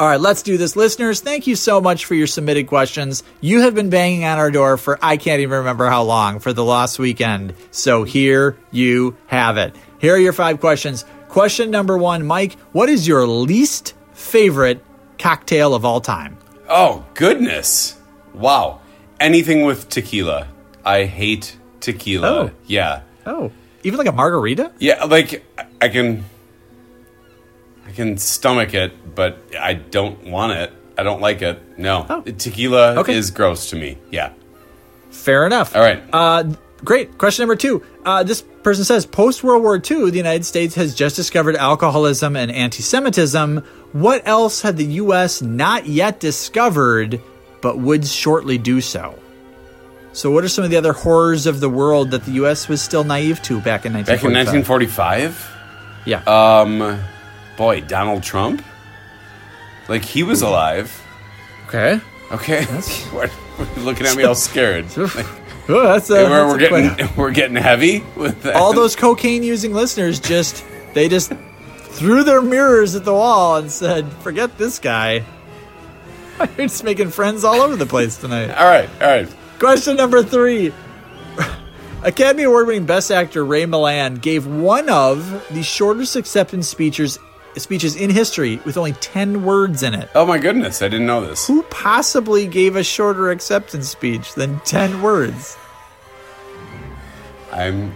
All 0.00 0.06
right, 0.06 0.18
let's 0.18 0.40
do 0.40 0.56
this. 0.56 0.76
Listeners, 0.76 1.20
thank 1.20 1.46
you 1.46 1.54
so 1.54 1.78
much 1.78 2.06
for 2.06 2.14
your 2.14 2.26
submitted 2.26 2.68
questions. 2.68 3.22
You 3.42 3.60
have 3.60 3.74
been 3.74 3.90
banging 3.90 4.24
on 4.24 4.38
our 4.38 4.50
door 4.50 4.78
for 4.78 4.98
I 5.02 5.18
can't 5.18 5.42
even 5.42 5.58
remember 5.58 5.90
how 5.90 6.04
long 6.04 6.38
for 6.38 6.54
the 6.54 6.64
last 6.64 6.98
weekend. 6.98 7.52
So 7.70 8.04
here 8.04 8.56
you 8.70 9.18
have 9.26 9.58
it. 9.58 9.76
Here 9.98 10.14
are 10.14 10.18
your 10.18 10.32
five 10.32 10.58
questions. 10.58 11.04
Question 11.28 11.70
number 11.70 11.98
one 11.98 12.24
Mike, 12.24 12.58
what 12.72 12.88
is 12.88 13.06
your 13.06 13.26
least 13.26 13.92
favorite 14.14 14.82
cocktail 15.18 15.74
of 15.74 15.84
all 15.84 16.00
time? 16.00 16.38
Oh, 16.66 17.04
goodness. 17.12 18.00
Wow. 18.32 18.80
Anything 19.20 19.64
with 19.64 19.90
tequila. 19.90 20.48
I 20.82 21.04
hate 21.04 21.58
tequila. 21.80 22.26
Oh. 22.26 22.50
Yeah. 22.64 23.02
Oh, 23.26 23.52
even 23.82 23.98
like 23.98 24.08
a 24.08 24.12
margarita? 24.12 24.72
Yeah, 24.78 25.04
like 25.04 25.44
I 25.78 25.90
can 25.90 26.24
I 27.90 27.92
can 27.92 28.18
stomach 28.18 28.72
it, 28.72 29.14
but 29.16 29.38
I 29.58 29.74
don't 29.74 30.22
want 30.30 30.52
it. 30.52 30.72
I 30.96 31.02
don't 31.02 31.20
like 31.20 31.42
it. 31.42 31.60
No. 31.76 32.06
Oh. 32.08 32.20
Tequila 32.22 33.00
Okay. 33.00 33.14
is 33.14 33.32
gross 33.32 33.70
to 33.70 33.76
me. 33.76 33.98
Yeah. 34.12 34.30
Fair 35.10 35.44
enough. 35.44 35.74
All 35.74 35.82
right. 35.82 36.00
Uh, 36.12 36.44
great. 36.84 37.18
Question 37.18 37.42
number 37.42 37.56
two. 37.56 37.82
Uh, 38.04 38.22
this 38.22 38.42
person 38.62 38.84
says 38.84 39.06
post 39.06 39.42
World 39.42 39.64
War 39.64 39.74
II, 39.76 40.10
the 40.10 40.16
United 40.16 40.44
States 40.44 40.76
has 40.76 40.94
just 40.94 41.16
discovered 41.16 41.56
alcoholism 41.56 42.36
and 42.36 42.50
anti 42.52 42.82
Semitism. 42.82 43.58
What 43.92 44.22
else 44.24 44.60
had 44.62 44.76
the 44.76 44.84
U.S. 45.02 45.42
not 45.42 45.86
yet 45.86 46.20
discovered 46.20 47.20
but 47.60 47.76
would 47.78 48.06
shortly 48.06 48.56
do 48.56 48.80
so? 48.80 49.18
So, 50.12 50.30
what 50.30 50.44
are 50.44 50.48
some 50.48 50.62
of 50.64 50.70
the 50.70 50.76
other 50.76 50.92
horrors 50.92 51.46
of 51.46 51.58
the 51.58 51.68
world 51.68 52.12
that 52.12 52.24
the 52.24 52.32
U.S. 52.32 52.68
was 52.68 52.80
still 52.80 53.02
naive 53.02 53.42
to 53.42 53.60
back 53.60 53.84
in 53.84 53.92
Back 53.94 54.22
in 54.22 54.32
1945? 54.32 55.34
1945, 55.34 55.50
Yeah. 56.06 56.22
um 56.26 57.00
boy, 57.56 57.80
Donald 57.82 58.22
Trump? 58.22 58.64
Like 59.88 60.04
he 60.04 60.22
was 60.22 60.42
alive. 60.42 60.90
okay. 61.68 62.00
Okay. 62.32 62.64
What- 63.12 63.30
what 63.30 63.68
are 63.68 63.80
you 63.80 63.84
looking 63.84 64.06
at 64.06 64.16
me 64.16 64.24
all 64.24 64.34
scared. 64.34 64.86
Like, 64.96 65.26
Oh, 65.68 65.82
that's 65.82 66.08
a, 66.10 66.14
we're, 66.14 66.28
that's 66.28 66.30
we're 66.30 66.64
a 66.64 66.68
quite- 66.68 66.96
getting 66.98 67.16
we're 67.16 67.30
getting 67.30 67.56
heavy 67.56 68.02
with 68.16 68.42
that. 68.42 68.56
all 68.56 68.72
those 68.72 68.96
cocaine 68.96 69.42
using 69.44 69.72
listeners 69.74 70.18
just 70.18 70.64
they 70.94 71.08
just 71.08 71.32
threw 71.90 72.24
their 72.24 72.40
mirrors 72.42 72.96
at 72.96 73.04
the 73.04 73.12
wall 73.12 73.56
and 73.56 73.70
said, 73.70 74.10
"Forget 74.22 74.56
this 74.58 74.78
guy." 74.80 75.24
You're 76.38 76.66
just 76.68 76.82
making 76.82 77.10
friends 77.10 77.44
all 77.44 77.60
over 77.60 77.76
the 77.76 77.84
place 77.86 78.16
tonight. 78.16 78.50
All 78.50 78.66
right. 78.66 78.88
All 79.00 79.06
right. 79.08 79.28
Question 79.58 79.96
number 79.96 80.22
three. 80.22 80.72
Academy 82.02 82.44
Award 82.44 82.66
winning 82.66 82.86
Best 82.86 83.10
Actor 83.12 83.44
Ray 83.44 83.64
Milland 83.64 84.22
gave 84.22 84.46
one 84.46 84.88
of 84.88 85.46
the 85.52 85.62
shortest 85.62 86.16
acceptance 86.16 86.66
speeches 86.66 87.18
speeches 87.56 87.96
in 87.96 88.10
history 88.10 88.56
with 88.64 88.76
only 88.76 88.92
10 88.92 89.44
words 89.44 89.82
in 89.82 89.94
it. 89.94 90.08
Oh 90.14 90.24
my 90.26 90.38
goodness, 90.38 90.82
I 90.82 90.88
didn't 90.88 91.06
know 91.06 91.24
this. 91.26 91.46
Who 91.46 91.62
possibly 91.64 92.46
gave 92.46 92.76
a 92.76 92.82
shorter 92.84 93.30
acceptance 93.30 93.88
speech 93.88 94.34
than 94.34 94.60
10 94.60 95.02
words? 95.02 95.56
I'm. 97.52 97.92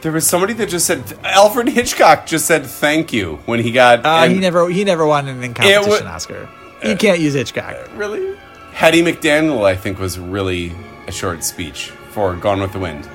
There 0.00 0.12
was 0.12 0.26
somebody 0.26 0.52
that 0.54 0.68
just 0.68 0.86
said 0.86 1.02
Alfred 1.24 1.68
Hitchcock 1.68 2.26
just 2.26 2.46
said 2.46 2.64
thank 2.64 3.12
you 3.12 3.36
when 3.46 3.60
he 3.60 3.72
got. 3.72 4.06
Uh, 4.06 4.28
he 4.28 4.38
never 4.38 4.68
he 4.70 4.84
never 4.84 5.04
won 5.06 5.26
an 5.28 5.42
in 5.42 5.54
competition 5.54 6.06
wa- 6.06 6.12
Oscar. 6.12 6.48
You 6.84 6.96
can't 6.96 7.18
use 7.18 7.34
Hitchcock. 7.34 7.76
really. 7.96 8.36
Hattie 8.72 9.02
McDaniel, 9.02 9.64
I 9.64 9.74
think, 9.74 9.98
was 9.98 10.18
really 10.18 10.72
a 11.08 11.12
short 11.12 11.42
speech 11.42 11.90
for 12.12 12.36
Gone 12.36 12.60
with 12.60 12.72
the 12.72 12.78
Wind. 12.78 13.08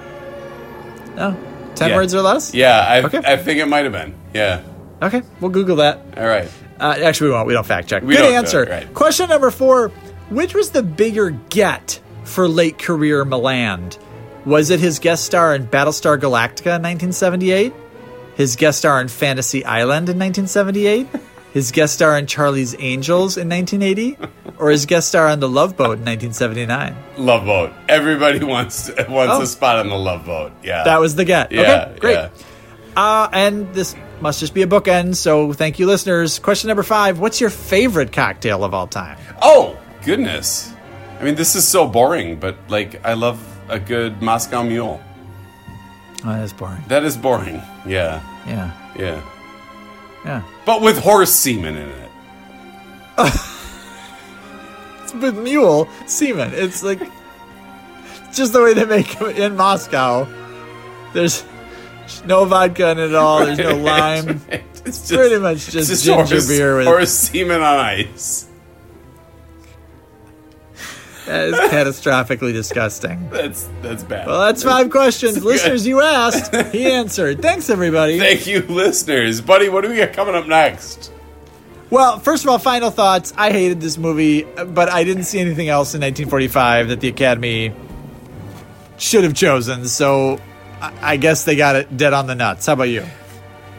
No, 1.15 1.38
ten 1.73 1.91
Yeah. 1.91 1.95
words 1.95 2.13
or 2.13 2.21
less. 2.21 2.53
Yeah, 2.53 2.79
I, 2.86 3.01
Okay. 3.03 3.21
I 3.23 3.38
think 3.38 3.59
it 3.59 3.67
might 3.67 3.86
have 3.86 3.93
been. 3.93 4.13
Yeah. 4.33 4.62
Okay, 5.01 5.21
we'll 5.41 5.51
Google 5.51 5.77
that. 5.77 6.01
All 6.17 6.25
right. 6.27 6.49
Uh, 6.79 6.95
actually, 7.03 7.27
we 7.29 7.34
won't. 7.34 7.47
We 7.47 7.53
don't 7.53 7.65
fact 7.65 7.88
check. 7.89 8.03
We 8.03 8.15
Good 8.15 8.21
don't 8.23 8.34
answer. 8.34 8.65
right. 8.69 8.93
Question 8.93 9.29
number 9.29 9.51
four: 9.51 9.89
Which 10.29 10.53
was 10.53 10.71
the 10.71 10.84
bigger 10.84 11.32
get 11.49 11.99
for 12.23 12.47
late 12.47 12.77
career 12.79 13.25
Milland? 13.25 13.97
Was 14.45 14.69
it 14.69 14.79
his 14.79 14.99
guest 14.99 15.23
star 15.25 15.56
in 15.56 15.67
Battlestar 15.67 16.17
Galactica 16.17 16.75
in 16.75 16.82
1978? 16.84 17.73
His 18.36 18.56
guest 18.56 18.79
star 18.79 18.99
in 18.99 19.08
Fantasy 19.08 19.63
Island 19.63 20.10
in 20.10 20.17
1978? 20.19 21.08
His 21.53 21.71
guest 21.71 21.93
star 21.93 22.17
in 22.17 22.25
Charlie's 22.25 22.75
Angels 22.79 23.38
in 23.38 23.47
1980? 23.47 24.17
Or 24.58 24.71
his 24.71 24.86
guest 24.88 25.08
star 25.10 25.27
on 25.27 25.39
The 25.39 25.47
Love 25.47 25.77
Boat 25.77 25.99
in 25.99 26.06
1979? 26.06 26.95
Love 27.17 27.45
Boat. 27.45 27.71
Everybody 27.88 28.43
wants 28.43 28.89
wants 29.08 29.34
Oh. 29.36 29.41
a 29.41 29.45
spot 29.47 29.77
on 29.77 29.88
the 29.89 29.95
Love 29.95 30.25
Boat. 30.25 30.51
Yeah. 30.63 30.84
That 30.84 30.99
was 30.99 31.15
the 31.15 31.25
get. 31.25 31.51
Yeah. 31.51 31.89
okay, 31.91 31.99
great. 31.99 32.13
yeah. 32.15 32.29
Uh, 32.97 33.29
and 33.32 33.71
this 33.73 33.95
must 34.23 34.39
just 34.39 34.53
be 34.55 34.62
a 34.63 34.67
bookend, 34.67 35.15
so 35.15 35.53
thank 35.53 35.77
you, 35.77 35.86
listeners. 35.86 36.39
Question 36.39 36.69
number 36.69 36.81
five 36.83 37.19
What's 37.19 37.39
your 37.39 37.49
favorite 37.51 38.12
cocktail 38.12 38.63
of 38.63 38.73
all 38.73 38.88
time? 38.88 39.17
Oh 39.41 39.77
goodness. 40.03 40.73
I 41.19 41.23
mean, 41.25 41.36
this 41.36 41.55
is 41.55 41.67
so 41.67 41.88
boring, 41.88 42.39
but 42.39 42.57
like, 42.69 43.05
I 43.05 43.13
love 43.13 43.39
a 43.69 43.79
good 43.79 44.21
Moscow 44.21 44.63
Mule. 44.63 44.99
Oh, 46.25 46.29
that's 46.33 46.53
boring. 46.53 46.83
That 46.88 47.03
is 47.03 47.15
boring. 47.17 47.62
Yeah. 47.86 48.21
Yeah, 48.47 48.71
Yeah. 48.97 49.21
yeah. 50.25 50.41
But 50.65 50.81
with 50.81 50.97
horse 50.99 51.31
semen 51.33 51.75
in 51.77 51.89
it. 51.89 52.09
It's 55.03 55.13
with 55.13 55.38
mule 55.38 55.88
semen. 56.07 56.51
It's 56.53 56.81
like 56.81 56.99
just 58.33 58.53
the 58.53 58.62
way 58.63 58.73
they 58.73 58.86
make 58.86 59.19
them 59.19 59.29
in 59.29 59.55
Moscow. 59.57 60.27
There's 61.13 61.43
no 62.25 62.45
vodka 62.45 62.91
in 62.91 62.99
it 62.99 63.09
at 63.09 63.15
all. 63.15 63.45
There's 63.45 63.57
no 63.57 63.75
lime. 63.77 64.41
It's 64.49 64.81
just, 65.07 65.13
Pretty 65.13 65.37
much 65.39 65.67
just 65.69 65.89
it's 65.91 66.03
ginger 66.03 66.25
horse, 66.35 66.47
beer 66.47 66.77
with- 66.77 66.87
horse 66.87 67.11
semen 67.11 67.61
on 67.61 67.79
ice. 67.79 68.47
That 71.25 71.47
is 71.47 71.55
catastrophically 71.55 72.51
disgusting. 72.51 73.29
That's 73.29 73.69
that's 73.81 74.03
bad. 74.03 74.27
Well, 74.27 74.41
that's 74.41 74.61
five 74.61 74.89
questions. 74.89 75.35
good. 75.35 75.43
Listeners, 75.45 75.87
you 75.87 76.01
asked. 76.01 76.53
He 76.73 76.85
answered. 76.91 77.41
Thanks, 77.41 77.69
everybody. 77.69 78.19
Thank 78.19 78.45
you, 78.45 78.59
listeners. 78.63 79.39
Buddy, 79.39 79.69
what 79.69 79.81
do 79.81 79.89
we 79.89 79.95
got 79.95 80.11
coming 80.11 80.35
up 80.35 80.47
next? 80.47 81.13
Well, 81.89 82.19
first 82.19 82.43
of 82.43 82.49
all, 82.49 82.57
final 82.59 82.89
thoughts. 82.91 83.33
I 83.37 83.51
hated 83.51 83.79
this 83.79 83.97
movie, 83.97 84.43
but 84.43 84.89
I 84.89 85.05
didn't 85.05 85.23
see 85.23 85.39
anything 85.39 85.69
else 85.69 85.93
in 85.95 86.01
1945 86.01 86.89
that 86.89 86.99
the 86.99 87.07
Academy 87.07 87.73
should 88.97 89.23
have 89.23 89.33
chosen. 89.33 89.85
So 89.87 90.41
I 91.01 91.17
guess 91.17 91.43
they 91.43 91.55
got 91.55 91.75
it 91.75 91.95
dead 91.95 92.13
on 92.13 92.27
the 92.27 92.35
nuts. 92.35 92.65
How 92.65 92.73
about 92.73 92.83
you? 92.83 93.05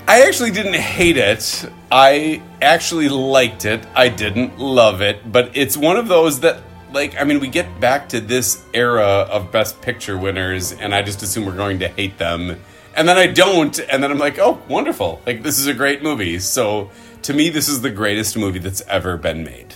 I 0.07 0.23
actually 0.23 0.51
didn't 0.51 0.75
hate 0.75 1.17
it. 1.17 1.69
I 1.91 2.43
actually 2.61 3.09
liked 3.09 3.65
it. 3.65 3.87
I 3.95 4.09
didn't 4.09 4.59
love 4.59 5.01
it, 5.01 5.31
but 5.31 5.57
it's 5.57 5.77
one 5.77 5.97
of 5.97 6.09
those 6.09 6.41
that 6.41 6.61
like 6.93 7.21
I 7.21 7.25
mean 7.25 7.41
we 7.41 7.49
get 7.49 7.81
back 7.81 8.11
to 8.11 8.21
this 8.21 8.65
era 8.73 9.27
of 9.31 9.51
best 9.51 9.81
picture 9.81 10.17
winners 10.17 10.73
and 10.73 10.95
I 10.95 11.03
just 11.03 11.23
assume 11.23 11.47
we're 11.47 11.57
going 11.57 11.81
to 11.81 11.89
hate 11.89 12.19
them. 12.19 12.61
And 12.95 13.09
then 13.09 13.17
I 13.17 13.27
don't 13.27 13.79
and 13.91 14.03
then 14.03 14.11
I'm 14.11 14.19
like, 14.19 14.39
"Oh, 14.39 14.63
wonderful. 14.69 15.21
Like 15.27 15.43
this 15.43 15.59
is 15.59 15.67
a 15.67 15.75
great 15.75 16.03
movie." 16.03 16.39
So 16.39 16.91
to 17.23 17.33
me 17.33 17.49
this 17.49 17.69
is 17.69 17.81
the 17.81 17.91
greatest 17.91 18.37
movie 18.37 18.61
that's 18.61 18.83
ever 18.83 19.17
been 19.17 19.43
made. 19.43 19.75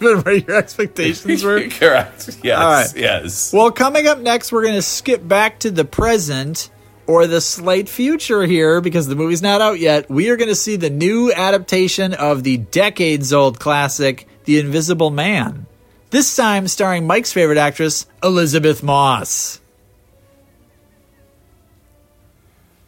Given 0.00 0.20
where 0.22 0.34
your 0.34 0.56
expectations 0.56 1.42
were. 1.44 1.68
Correct. 1.70 2.38
Yes. 2.42 2.58
All 2.58 2.70
right. 2.70 2.96
Yes. 2.96 3.52
Well, 3.52 3.70
coming 3.70 4.06
up 4.06 4.18
next, 4.18 4.52
we're 4.52 4.62
going 4.62 4.74
to 4.74 4.82
skip 4.82 5.26
back 5.26 5.58
to 5.60 5.70
the 5.70 5.84
present 5.84 6.70
or 7.06 7.26
the 7.26 7.40
slight 7.40 7.88
future 7.88 8.42
here 8.44 8.80
because 8.80 9.06
the 9.08 9.14
movie's 9.16 9.42
not 9.42 9.60
out 9.60 9.78
yet. 9.80 10.08
We 10.08 10.30
are 10.30 10.36
going 10.36 10.48
to 10.48 10.54
see 10.54 10.76
the 10.76 10.90
new 10.90 11.32
adaptation 11.32 12.14
of 12.14 12.42
the 12.44 12.58
decades 12.58 13.32
old 13.32 13.58
classic, 13.58 14.26
The 14.44 14.58
Invisible 14.60 15.10
Man. 15.10 15.66
This 16.10 16.34
time 16.36 16.68
starring 16.68 17.06
Mike's 17.06 17.32
favorite 17.32 17.58
actress, 17.58 18.06
Elisabeth 18.22 18.82
Moss. 18.82 19.60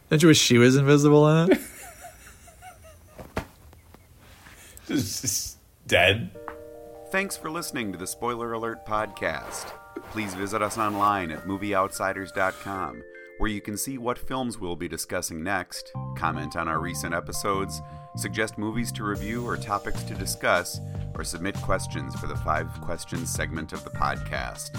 Don't 0.09 0.21
you 0.21 0.27
wish 0.29 0.39
she 0.39 0.57
was 0.59 0.75
invisible 0.75 1.27
in 1.27 1.51
it? 1.51 1.59
Just- 4.87 5.21
just 5.23 5.57
dead. 5.87 6.29
Thanks 7.15 7.37
for 7.37 7.49
listening 7.49 7.93
to 7.93 7.97
the 7.97 8.05
Spoiler 8.05 8.51
Alert 8.51 8.85
podcast. 8.85 9.67
Please 10.11 10.33
visit 10.35 10.61
us 10.61 10.77
online 10.77 11.31
at 11.31 11.47
movieoutsiders.com, 11.47 13.03
where 13.37 13.49
you 13.49 13.61
can 13.61 13.77
see 13.77 13.97
what 13.97 14.17
films 14.17 14.59
we'll 14.59 14.75
be 14.75 14.89
discussing 14.89 15.41
next, 15.41 15.93
comment 16.17 16.57
on 16.57 16.67
our 16.67 16.81
recent 16.81 17.13
episodes, 17.13 17.81
suggest 18.17 18.57
movies 18.57 18.91
to 18.91 19.05
review 19.05 19.47
or 19.47 19.55
topics 19.55 20.03
to 20.03 20.13
discuss, 20.13 20.81
or 21.17 21.23
submit 21.23 21.55
questions 21.61 22.13
for 22.15 22.27
the 22.27 22.35
Five 22.35 22.69
Questions 22.81 23.33
segment 23.33 23.71
of 23.71 23.85
the 23.85 23.91
podcast. 23.91 24.77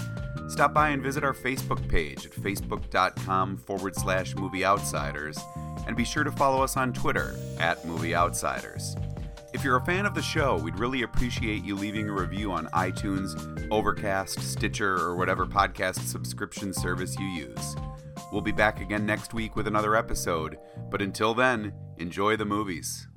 Stop 0.51 0.75
by 0.75 0.89
and 0.89 1.01
visit 1.01 1.23
our 1.23 1.33
Facebook 1.33 1.89
page 1.89 2.23
at 2.27 2.33
facebook.com 2.33 3.57
forward 3.57 3.95
slash 3.95 4.35
movie 4.35 4.63
outsiders, 4.63 5.39
and 5.87 5.97
be 5.97 6.05
sure 6.05 6.23
to 6.23 6.31
follow 6.31 6.63
us 6.63 6.77
on 6.77 6.93
Twitter 6.93 7.35
at 7.59 7.83
Movie 7.87 8.13
Outsiders. 8.13 8.95
If 9.53 9.63
you're 9.63 9.77
a 9.77 9.85
fan 9.85 10.05
of 10.05 10.13
the 10.13 10.21
show, 10.21 10.57
we'd 10.57 10.77
really 10.77 11.03
appreciate 11.03 11.63
you 11.63 11.75
leaving 11.75 12.09
a 12.09 12.13
review 12.13 12.51
on 12.51 12.67
iTunes, 12.67 13.65
Overcast, 13.71 14.41
Stitcher, 14.41 14.97
or 14.97 15.15
whatever 15.15 15.45
podcast 15.45 16.05
subscription 16.05 16.73
service 16.73 17.17
you 17.17 17.25
use. 17.25 17.75
We'll 18.31 18.41
be 18.41 18.51
back 18.51 18.81
again 18.81 19.05
next 19.05 19.33
week 19.33 19.55
with 19.55 19.67
another 19.67 19.95
episode, 19.95 20.57
but 20.89 21.01
until 21.01 21.33
then, 21.33 21.73
enjoy 21.97 22.35
the 22.35 22.43
movies. 22.43 23.07